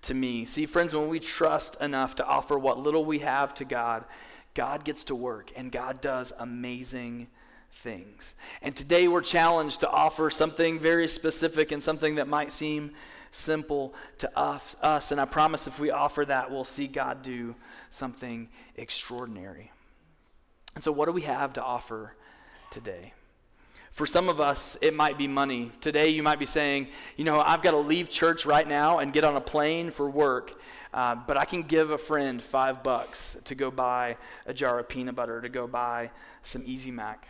to 0.04 0.14
me. 0.14 0.46
See, 0.46 0.66
friends, 0.66 0.94
when 0.94 1.10
we 1.10 1.20
trust 1.20 1.80
enough 1.82 2.16
to 2.16 2.26
offer 2.26 2.58
what 2.58 2.80
little 2.80 3.06
we 3.06 3.20
have 3.20 3.54
to 3.56 3.66
God, 3.66 4.06
God 4.54 4.84
gets 4.84 5.04
to 5.06 5.16
work 5.16 5.52
and 5.56 5.72
God 5.72 6.02
does 6.02 6.34
amazing 6.40 7.28
things. 7.72 8.34
And 8.62 8.76
today 8.76 9.08
we're 9.08 9.22
challenged 9.22 9.82
to 9.82 9.90
offer 9.90 10.30
something 10.30 10.80
very 10.80 11.08
specific 11.08 11.72
and 11.72 11.84
something 11.84 12.16
that 12.16 12.28
might 12.28 12.52
seem 12.52 12.92
simple 13.32 13.94
to 14.18 14.40
us. 14.40 15.12
And 15.12 15.22
I 15.22 15.26
promise 15.26 15.68
if 15.68 15.80
we 15.80 15.92
offer 15.92 16.26
that, 16.26 16.50
we'll 16.50 16.64
see 16.64 16.88
God 16.88 17.22
do 17.22 17.56
something 17.92 18.50
extraordinary. 18.76 19.72
And 20.76 20.84
so, 20.84 20.92
what 20.92 21.06
do 21.06 21.12
we 21.12 21.22
have 21.22 21.54
to 21.54 21.64
offer 21.64 22.16
today? 22.72 23.14
For 23.92 24.06
some 24.06 24.30
of 24.30 24.40
us, 24.40 24.78
it 24.82 24.94
might 24.94 25.18
be 25.18 25.28
money. 25.28 25.72
Today, 25.82 26.10
you 26.10 26.24
might 26.24 26.40
be 26.40 26.46
saying, 26.46 26.88
you 27.18 27.26
know, 27.26 27.40
I've 27.40 27.62
got 27.62 27.72
to 27.72 27.78
leave 27.78 28.10
church 28.10 28.46
right 28.46 28.68
now 28.68 29.00
and 29.00 29.12
get 29.12 29.24
on 29.24 29.36
a 29.36 29.42
plane 29.42 29.92
for 29.92 30.10
work, 30.10 30.60
uh, 30.94 31.16
but 31.28 31.38
I 31.38 31.46
can 31.46 31.64
give 31.64 31.92
a 31.92 31.98
friend 31.98 32.42
five 32.42 32.82
bucks 32.84 33.36
to 33.46 33.56
go 33.56 33.70
buy 33.72 34.18
a 34.46 34.54
jar 34.54 34.80
of 34.80 34.88
peanut 34.88 35.16
butter, 35.16 35.42
to 35.42 35.50
go 35.50 35.68
buy 35.68 36.12
some 36.44 36.64
Easy 36.66 36.92
Mac. 36.92 37.28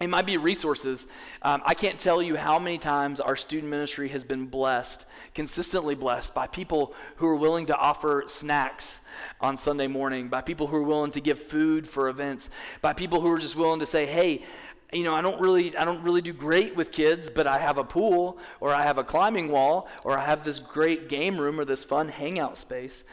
It 0.00 0.08
might 0.08 0.26
be 0.26 0.36
resources. 0.36 1.06
Um, 1.42 1.60
I 1.64 1.74
can't 1.74 1.98
tell 1.98 2.22
you 2.22 2.36
how 2.36 2.60
many 2.60 2.78
times 2.78 3.18
our 3.18 3.34
student 3.34 3.68
ministry 3.68 4.08
has 4.10 4.22
been 4.22 4.46
blessed, 4.46 5.06
consistently 5.34 5.96
blessed, 5.96 6.34
by 6.34 6.46
people 6.46 6.94
who 7.16 7.26
are 7.26 7.34
willing 7.34 7.66
to 7.66 7.76
offer 7.76 8.22
snacks 8.28 9.00
on 9.40 9.56
Sunday 9.56 9.88
morning, 9.88 10.28
by 10.28 10.40
people 10.40 10.68
who 10.68 10.76
are 10.76 10.84
willing 10.84 11.10
to 11.10 11.20
give 11.20 11.40
food 11.40 11.88
for 11.88 12.08
events, 12.08 12.48
by 12.80 12.92
people 12.92 13.20
who 13.20 13.32
are 13.32 13.40
just 13.40 13.56
willing 13.56 13.80
to 13.80 13.86
say, 13.86 14.06
hey, 14.06 14.44
you 14.92 15.04
know, 15.04 15.14
I 15.14 15.20
don't 15.20 15.40
really 15.40 15.76
I 15.76 15.84
don't 15.84 16.02
really 16.02 16.22
do 16.22 16.32
great 16.32 16.74
with 16.74 16.92
kids, 16.92 17.28
but 17.28 17.46
I 17.46 17.58
have 17.58 17.78
a 17.78 17.84
pool 17.84 18.38
or 18.60 18.74
I 18.74 18.82
have 18.82 18.98
a 18.98 19.04
climbing 19.04 19.50
wall 19.50 19.88
or 20.04 20.16
I 20.16 20.24
have 20.24 20.44
this 20.44 20.58
great 20.58 21.08
game 21.08 21.38
room 21.38 21.60
or 21.60 21.64
this 21.64 21.84
fun 21.84 22.08
hangout 22.08 22.56
space. 22.56 23.04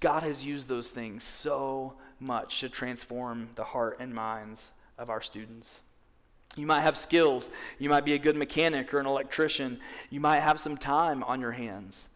God 0.00 0.22
has 0.22 0.44
used 0.44 0.68
those 0.68 0.88
things 0.88 1.24
so 1.24 1.94
much 2.20 2.60
to 2.60 2.68
transform 2.68 3.48
the 3.56 3.64
heart 3.64 3.96
and 4.00 4.14
minds 4.14 4.70
of 4.98 5.10
our 5.10 5.20
students. 5.20 5.80
You 6.54 6.66
might 6.66 6.82
have 6.82 6.98
skills. 6.98 7.50
You 7.78 7.88
might 7.88 8.04
be 8.04 8.12
a 8.12 8.18
good 8.18 8.36
mechanic 8.36 8.92
or 8.92 9.00
an 9.00 9.06
electrician. 9.06 9.80
You 10.10 10.20
might 10.20 10.40
have 10.40 10.60
some 10.60 10.76
time 10.76 11.24
on 11.24 11.40
your 11.40 11.52
hands. 11.52 12.08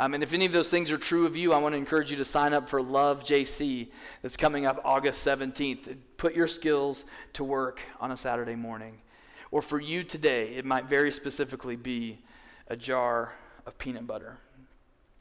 Um, 0.00 0.14
and 0.14 0.22
if 0.22 0.32
any 0.32 0.44
of 0.44 0.52
those 0.52 0.68
things 0.68 0.90
are 0.90 0.98
true 0.98 1.24
of 1.24 1.36
you, 1.36 1.52
I 1.52 1.58
want 1.58 1.74
to 1.74 1.78
encourage 1.78 2.10
you 2.10 2.16
to 2.16 2.24
sign 2.24 2.52
up 2.52 2.68
for 2.68 2.82
Love 2.82 3.22
JC 3.22 3.88
that's 4.22 4.36
coming 4.36 4.66
up 4.66 4.80
August 4.84 5.24
17th. 5.24 5.96
Put 6.16 6.34
your 6.34 6.48
skills 6.48 7.04
to 7.34 7.44
work 7.44 7.80
on 8.00 8.10
a 8.10 8.16
Saturday 8.16 8.56
morning. 8.56 8.98
Or 9.52 9.62
for 9.62 9.80
you 9.80 10.02
today, 10.02 10.54
it 10.56 10.64
might 10.64 10.86
very 10.86 11.12
specifically 11.12 11.76
be 11.76 12.18
a 12.66 12.76
jar 12.76 13.34
of 13.66 13.78
peanut 13.78 14.06
butter. 14.06 14.38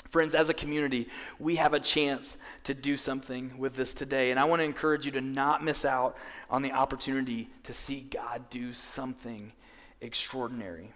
Friends, 0.09 0.33
as 0.33 0.49
a 0.49 0.53
community, 0.53 1.07
we 1.39 1.55
have 1.57 1.73
a 1.73 1.79
chance 1.79 2.37
to 2.63 2.73
do 2.73 2.97
something 2.97 3.57
with 3.57 3.75
this 3.75 3.93
today. 3.93 4.31
And 4.31 4.39
I 4.39 4.45
want 4.45 4.59
to 4.59 4.63
encourage 4.63 5.05
you 5.05 5.11
to 5.13 5.21
not 5.21 5.63
miss 5.63 5.85
out 5.85 6.17
on 6.49 6.63
the 6.63 6.71
opportunity 6.71 7.49
to 7.63 7.73
see 7.73 8.01
God 8.01 8.49
do 8.49 8.73
something 8.73 9.51
extraordinary. 10.01 10.91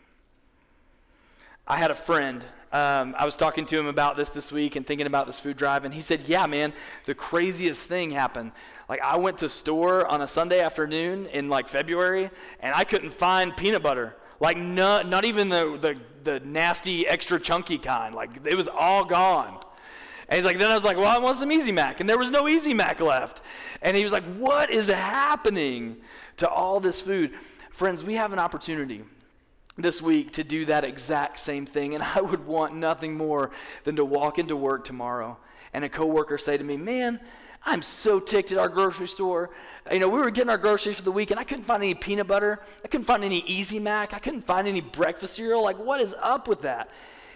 I 1.67 1.75
had 1.75 1.91
a 1.91 1.95
friend, 1.95 2.41
um, 2.71 3.13
I 3.17 3.25
was 3.25 3.35
talking 3.35 3.65
to 3.65 3.77
him 3.77 3.87
about 3.87 4.15
this 4.15 4.29
this 4.29 4.53
week 4.53 4.77
and 4.77 4.87
thinking 4.87 5.05
about 5.05 5.27
this 5.27 5.37
food 5.37 5.57
drive, 5.57 5.83
and 5.83 5.93
he 5.93 6.01
said, 6.01 6.21
Yeah, 6.25 6.45
man, 6.47 6.71
the 7.03 7.13
craziest 7.13 7.87
thing 7.87 8.11
happened. 8.11 8.53
Like, 8.87 9.01
I 9.01 9.17
went 9.17 9.39
to 9.39 9.49
store 9.49 10.07
on 10.07 10.21
a 10.21 10.27
Sunday 10.27 10.61
afternoon 10.61 11.25
in 11.27 11.49
like 11.49 11.67
February, 11.67 12.29
and 12.61 12.73
I 12.73 12.85
couldn't 12.85 13.11
find 13.11 13.55
peanut 13.55 13.83
butter. 13.83 14.15
Like, 14.39 14.57
not, 14.57 15.09
not 15.09 15.25
even 15.25 15.49
the, 15.49 15.77
the, 15.81 15.99
the 16.23 16.39
nasty, 16.45 17.05
extra 17.05 17.37
chunky 17.37 17.77
kind. 17.77 18.15
Like, 18.15 18.29
it 18.45 18.55
was 18.55 18.69
all 18.69 19.03
gone. 19.03 19.59
And 20.29 20.37
he's 20.37 20.45
like, 20.45 20.57
then 20.57 20.71
I 20.71 20.75
was 20.75 20.83
like, 20.83 20.95
well, 20.95 21.07
I 21.07 21.17
want 21.17 21.37
some 21.37 21.51
Easy 21.51 21.71
Mac. 21.71 21.99
And 21.99 22.09
there 22.09 22.17
was 22.17 22.31
no 22.31 22.47
Easy 22.47 22.73
Mac 22.73 23.01
left. 23.01 23.41
And 23.81 23.97
he 23.97 24.03
was 24.03 24.13
like, 24.13 24.23
what 24.35 24.69
is 24.69 24.87
happening 24.87 25.97
to 26.37 26.47
all 26.47 26.79
this 26.79 27.01
food? 27.01 27.33
Friends, 27.71 28.03
we 28.03 28.13
have 28.13 28.31
an 28.31 28.39
opportunity 28.39 29.03
this 29.77 30.01
week 30.01 30.33
to 30.33 30.43
do 30.43 30.65
that 30.65 30.83
exact 30.83 31.39
same 31.39 31.65
thing. 31.65 31.93
And 31.95 32.03
I 32.15 32.21
would 32.21 32.45
want 32.45 32.75
nothing 32.75 33.15
more 33.15 33.51
than 33.83 33.95
to 33.97 34.05
walk 34.05 34.39
into 34.39 34.55
work 34.55 34.85
tomorrow 34.85 35.37
and 35.73 35.85
a 35.85 35.89
coworker 35.89 36.37
say 36.37 36.57
to 36.57 36.63
me, 36.63 36.77
man, 36.77 37.19
I'm 37.65 37.81
so 37.81 38.19
ticked 38.19 38.51
at 38.51 38.57
our 38.57 38.69
grocery 38.69 39.07
store. 39.07 39.49
You 39.91 39.99
know, 39.99 40.09
we 40.09 40.19
were 40.19 40.31
getting 40.31 40.49
our 40.49 40.57
groceries 40.57 40.95
for 40.95 41.01
the 41.01 41.11
week 41.11 41.31
and 41.31 41.39
I 41.39 41.43
couldn't 41.43 41.65
find 41.65 41.83
any 41.83 41.93
peanut 41.93 42.27
butter. 42.27 42.61
I 42.83 42.87
couldn't 42.87 43.05
find 43.05 43.23
any 43.23 43.39
Easy 43.41 43.79
Mac. 43.79 44.13
I 44.13 44.19
couldn't 44.19 44.43
find 44.43 44.67
any 44.67 44.81
breakfast 44.81 45.33
cereal. 45.35 45.61
Like, 45.63 45.77
what 45.77 46.01
is 46.01 46.15
up 46.19 46.47
with 46.47 46.61
that? 46.61 46.89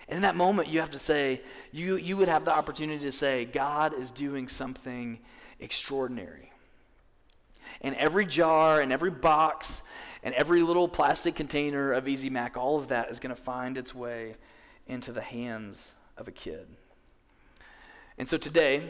And 0.08 0.16
in 0.16 0.22
that 0.24 0.36
moment, 0.36 0.70
you 0.70 0.80
have 0.80 0.92
to 0.92 1.00
say, 1.00 1.42
you, 1.72 1.98
you 1.98 2.18
would 2.18 2.28
have 2.28 2.46
the 2.46 2.52
opportunity 2.52 3.04
to 3.04 3.12
say, 3.12 3.46
God 3.46 3.94
is 3.94 4.12
doing 4.12 4.48
something 4.48 5.20
extraordinary. 5.60 6.52
And 7.82 7.96
every 7.96 8.26
jar 8.26 8.82
and 8.82 8.92
every 8.92 9.12
box 9.12 9.82
and 10.24 10.36
every 10.36 10.62
little 10.62 10.88
plastic 10.88 11.36
container 11.36 11.92
of 11.94 12.08
Easy 12.08 12.30
Mac, 12.30 12.58
all 12.58 12.78
of 12.78 12.90
that 12.90 13.10
is 13.10 13.20
going 13.20 13.36
to 13.36 13.42
find 13.42 13.78
its 13.78 13.96
way 13.96 14.34
into 14.88 15.12
the 15.12 15.22
hands 15.22 15.94
of 16.18 16.28
a 16.28 16.32
kid. 16.32 16.68
And 18.18 18.28
so 18.28 18.38
today, 18.38 18.84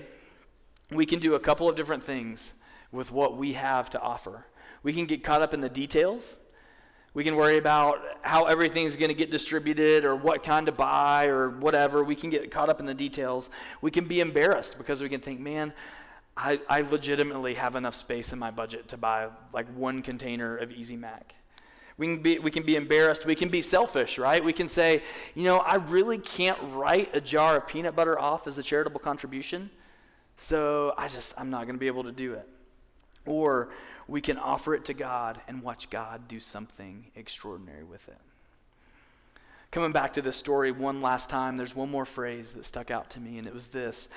we 0.91 1.05
can 1.05 1.19
do 1.19 1.35
a 1.35 1.39
couple 1.39 1.69
of 1.69 1.75
different 1.75 2.03
things 2.03 2.53
with 2.91 3.11
what 3.11 3.37
we 3.37 3.53
have 3.53 3.89
to 3.91 4.01
offer. 4.01 4.45
We 4.83 4.93
can 4.93 5.05
get 5.05 5.23
caught 5.23 5.41
up 5.41 5.53
in 5.53 5.61
the 5.61 5.69
details. 5.69 6.35
We 7.13 7.23
can 7.23 7.35
worry 7.35 7.57
about 7.57 7.99
how 8.21 8.45
everything's 8.45 8.95
going 8.95 9.09
to 9.09 9.15
get 9.15 9.31
distributed 9.31 10.05
or 10.05 10.15
what 10.15 10.43
kind 10.43 10.65
to 10.65 10.71
buy 10.71 11.27
or 11.27 11.49
whatever. 11.49 12.03
We 12.03 12.15
can 12.15 12.29
get 12.29 12.49
caught 12.51 12.69
up 12.69 12.79
in 12.79 12.85
the 12.85 12.93
details. 12.93 13.49
We 13.81 13.91
can 13.91 14.05
be 14.05 14.21
embarrassed 14.21 14.77
because 14.77 15.01
we 15.01 15.09
can 15.09 15.21
think, 15.21 15.39
man, 15.39 15.73
I, 16.41 16.59
I 16.67 16.81
legitimately 16.81 17.53
have 17.53 17.75
enough 17.75 17.93
space 17.93 18.33
in 18.33 18.39
my 18.39 18.49
budget 18.49 18.87
to 18.89 18.97
buy 18.97 19.27
like 19.53 19.67
one 19.75 20.01
container 20.01 20.57
of 20.57 20.71
Easy 20.71 20.97
Mac. 20.97 21.35
We 21.97 22.07
can, 22.07 22.23
be, 22.23 22.39
we 22.39 22.49
can 22.49 22.63
be 22.63 22.75
embarrassed. 22.75 23.27
We 23.27 23.35
can 23.35 23.49
be 23.49 23.61
selfish, 23.61 24.17
right? 24.17 24.43
We 24.43 24.51
can 24.51 24.67
say, 24.67 25.03
you 25.35 25.43
know, 25.43 25.59
I 25.59 25.75
really 25.75 26.17
can't 26.17 26.57
write 26.73 27.15
a 27.15 27.21
jar 27.21 27.57
of 27.57 27.67
peanut 27.67 27.95
butter 27.95 28.17
off 28.17 28.47
as 28.47 28.57
a 28.57 28.63
charitable 28.63 29.01
contribution. 29.01 29.69
So 30.35 30.95
I 30.97 31.09
just, 31.09 31.35
I'm 31.37 31.51
not 31.51 31.65
going 31.65 31.75
to 31.75 31.79
be 31.79 31.85
able 31.85 32.05
to 32.05 32.11
do 32.11 32.33
it. 32.33 32.49
Or 33.27 33.69
we 34.07 34.19
can 34.19 34.39
offer 34.39 34.73
it 34.73 34.85
to 34.85 34.95
God 34.95 35.39
and 35.47 35.61
watch 35.61 35.91
God 35.91 36.27
do 36.27 36.39
something 36.39 37.05
extraordinary 37.15 37.83
with 37.83 38.07
it. 38.07 38.17
Coming 39.69 39.91
back 39.91 40.13
to 40.13 40.23
this 40.23 40.37
story 40.37 40.71
one 40.71 41.03
last 41.03 41.29
time, 41.29 41.55
there's 41.55 41.75
one 41.75 41.91
more 41.91 42.05
phrase 42.05 42.53
that 42.53 42.65
stuck 42.65 42.89
out 42.89 43.11
to 43.11 43.19
me, 43.19 43.37
and 43.37 43.45
it 43.45 43.53
was 43.53 43.67
this 43.67 44.09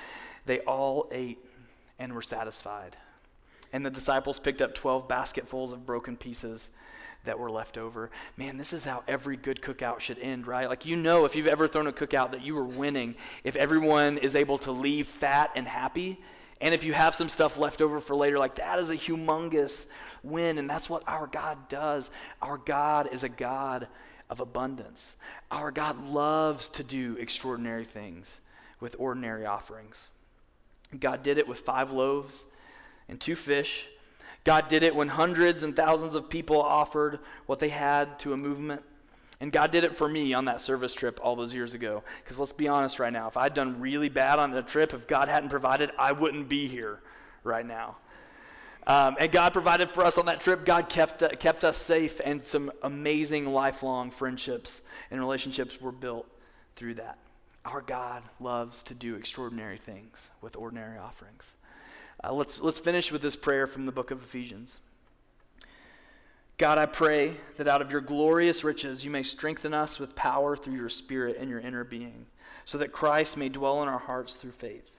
They 0.47 0.59
all 0.61 1.07
ate 1.11 1.44
and 1.99 2.13
were 2.13 2.21
satisfied. 2.21 2.97
And 3.73 3.85
the 3.85 3.89
disciples 3.89 4.39
picked 4.39 4.61
up 4.61 4.75
12 4.75 5.07
basketfuls 5.07 5.73
of 5.73 5.85
broken 5.85 6.15
pieces 6.17 6.69
that 7.25 7.39
were 7.39 7.49
left 7.49 7.77
over. 7.77 8.11
Man, 8.37 8.57
this 8.57 8.71
is 8.71 8.85
how 8.85 9.03
every 9.07 9.35
good 9.35 9.61
cookout 9.61 9.99
should 9.99 10.19
end, 10.19 10.45
right? 10.45 10.69
Like, 10.69 10.85
you 10.85 10.95
know, 10.95 11.25
if 11.25 11.35
you've 11.35 11.47
ever 11.47 11.67
thrown 11.67 11.87
a 11.87 11.91
cookout 11.91 12.31
that 12.31 12.43
you 12.43 12.53
were 12.53 12.63
winning, 12.63 13.15
if 13.43 13.55
everyone 13.55 14.19
is 14.19 14.35
able 14.35 14.59
to 14.59 14.71
leave 14.71 15.07
fat 15.07 15.51
and 15.55 15.67
happy, 15.67 16.19
And 16.61 16.73
if 16.73 16.83
you 16.83 16.93
have 16.93 17.15
some 17.15 17.29
stuff 17.29 17.57
left 17.57 17.81
over 17.81 17.99
for 17.99 18.15
later, 18.15 18.39
like 18.39 18.55
that 18.55 18.79
is 18.79 18.89
a 18.89 18.95
humongous 18.95 19.87
win. 20.23 20.57
And 20.57 20.69
that's 20.69 20.89
what 20.89 21.03
our 21.07 21.27
God 21.27 21.67
does. 21.67 22.11
Our 22.41 22.57
God 22.57 23.09
is 23.11 23.23
a 23.23 23.29
God 23.29 23.87
of 24.29 24.39
abundance. 24.39 25.15
Our 25.51 25.71
God 25.71 26.07
loves 26.07 26.69
to 26.69 26.83
do 26.83 27.17
extraordinary 27.19 27.85
things 27.85 28.39
with 28.79 28.95
ordinary 28.97 29.45
offerings. 29.45 30.07
God 30.99 31.23
did 31.23 31.37
it 31.37 31.47
with 31.47 31.59
five 31.59 31.91
loaves 31.91 32.45
and 33.09 33.19
two 33.19 33.35
fish. 33.35 33.85
God 34.43 34.67
did 34.67 34.83
it 34.83 34.95
when 34.95 35.07
hundreds 35.07 35.63
and 35.63 35.75
thousands 35.75 36.15
of 36.15 36.29
people 36.29 36.61
offered 36.61 37.19
what 37.47 37.59
they 37.59 37.69
had 37.69 38.19
to 38.19 38.33
a 38.33 38.37
movement. 38.37 38.83
And 39.41 39.51
God 39.51 39.71
did 39.71 39.83
it 39.83 39.97
for 39.97 40.07
me 40.07 40.33
on 40.33 40.45
that 40.45 40.61
service 40.61 40.93
trip 40.93 41.19
all 41.21 41.35
those 41.35 41.53
years 41.53 41.73
ago. 41.73 42.03
Because 42.23 42.39
let's 42.39 42.53
be 42.53 42.67
honest 42.67 42.99
right 42.99 43.11
now, 43.11 43.27
if 43.27 43.35
I'd 43.35 43.53
done 43.53 43.81
really 43.81 44.07
bad 44.07 44.39
on 44.39 44.53
a 44.53 44.63
trip, 44.63 44.93
if 44.93 45.07
God 45.07 45.27
hadn't 45.27 45.49
provided, 45.49 45.91
I 45.99 46.13
wouldn't 46.13 46.47
be 46.47 46.67
here 46.67 47.01
right 47.43 47.65
now. 47.65 47.97
Um, 48.87 49.17
and 49.19 49.31
God 49.31 49.51
provided 49.51 49.91
for 49.91 50.05
us 50.05 50.17
on 50.17 50.27
that 50.27 50.41
trip. 50.41 50.63
God 50.63 50.89
kept, 50.89 51.23
uh, 51.23 51.29
kept 51.29 51.63
us 51.63 51.77
safe, 51.77 52.21
and 52.23 52.39
some 52.39 52.71
amazing 52.83 53.47
lifelong 53.47 54.11
friendships 54.11 54.83
and 55.09 55.19
relationships 55.19 55.81
were 55.81 55.91
built 55.91 56.27
through 56.75 56.93
that. 56.95 57.17
Our 57.65 57.81
God 57.81 58.23
loves 58.39 58.83
to 58.83 58.93
do 58.93 59.15
extraordinary 59.15 59.79
things 59.79 60.29
with 60.39 60.55
ordinary 60.55 60.99
offerings. 60.99 61.53
Uh, 62.23 62.31
let's, 62.31 62.61
let's 62.61 62.79
finish 62.79 63.11
with 63.11 63.21
this 63.23 63.35
prayer 63.35 63.65
from 63.65 63.87
the 63.87 63.91
book 63.91 64.11
of 64.11 64.21
Ephesians. 64.21 64.77
God, 66.57 66.77
I 66.77 66.85
pray 66.85 67.33
that 67.57 67.67
out 67.67 67.81
of 67.81 67.91
your 67.91 68.01
glorious 68.01 68.63
riches 68.63 69.03
you 69.03 69.11
may 69.11 69.23
strengthen 69.23 69.73
us 69.73 69.99
with 69.99 70.15
power 70.15 70.55
through 70.55 70.75
your 70.75 70.89
Spirit 70.89 71.37
and 71.39 71.49
your 71.49 71.59
inner 71.59 71.83
being, 71.83 72.27
so 72.63 72.77
that 72.77 72.93
Christ 72.93 73.35
may 73.35 73.49
dwell 73.49 73.81
in 73.81 73.89
our 73.89 73.99
hearts 73.99 74.35
through 74.35 74.51
faith. 74.51 74.89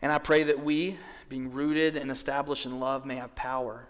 And 0.00 0.10
I 0.10 0.18
pray 0.18 0.44
that 0.44 0.64
we, 0.64 0.96
being 1.28 1.52
rooted 1.52 1.96
and 1.96 2.10
established 2.10 2.64
in 2.64 2.80
love, 2.80 3.04
may 3.04 3.16
have 3.16 3.34
power, 3.34 3.88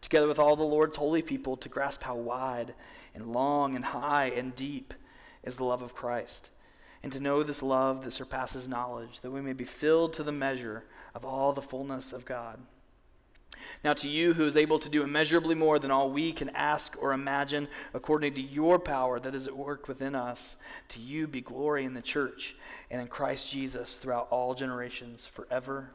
together 0.00 0.26
with 0.26 0.38
all 0.38 0.56
the 0.56 0.64
Lord's 0.64 0.96
holy 0.96 1.22
people, 1.22 1.56
to 1.58 1.68
grasp 1.68 2.02
how 2.02 2.16
wide 2.16 2.74
and 3.14 3.32
long 3.32 3.76
and 3.76 3.84
high 3.84 4.32
and 4.34 4.56
deep 4.56 4.94
is 5.44 5.56
the 5.56 5.64
love 5.64 5.82
of 5.82 5.94
Christ, 5.94 6.50
and 7.02 7.12
to 7.12 7.20
know 7.20 7.42
this 7.42 7.62
love 7.62 8.04
that 8.04 8.12
surpasses 8.12 8.68
knowledge, 8.68 9.20
that 9.22 9.30
we 9.30 9.40
may 9.40 9.52
be 9.52 9.64
filled 9.64 10.12
to 10.14 10.22
the 10.22 10.32
measure 10.32 10.84
of 11.14 11.24
all 11.24 11.52
the 11.52 11.62
fullness 11.62 12.12
of 12.12 12.24
God. 12.24 12.58
Now, 13.84 13.92
to 13.94 14.08
you 14.08 14.34
who 14.34 14.46
is 14.46 14.56
able 14.56 14.78
to 14.78 14.88
do 14.88 15.02
immeasurably 15.02 15.54
more 15.54 15.78
than 15.78 15.90
all 15.90 16.10
we 16.10 16.32
can 16.32 16.50
ask 16.50 16.96
or 17.00 17.12
imagine, 17.12 17.68
according 17.94 18.34
to 18.34 18.40
your 18.40 18.78
power 18.78 19.18
that 19.20 19.34
is 19.34 19.46
at 19.46 19.56
work 19.56 19.88
within 19.88 20.14
us, 20.14 20.56
to 20.90 21.00
you 21.00 21.26
be 21.26 21.40
glory 21.40 21.84
in 21.84 21.94
the 21.94 22.02
church 22.02 22.54
and 22.90 23.00
in 23.00 23.08
Christ 23.08 23.50
Jesus 23.50 23.96
throughout 23.96 24.28
all 24.30 24.54
generations, 24.54 25.26
forever 25.26 25.90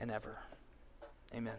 and 0.00 0.10
ever. 0.10 0.38
Amen. 1.34 1.54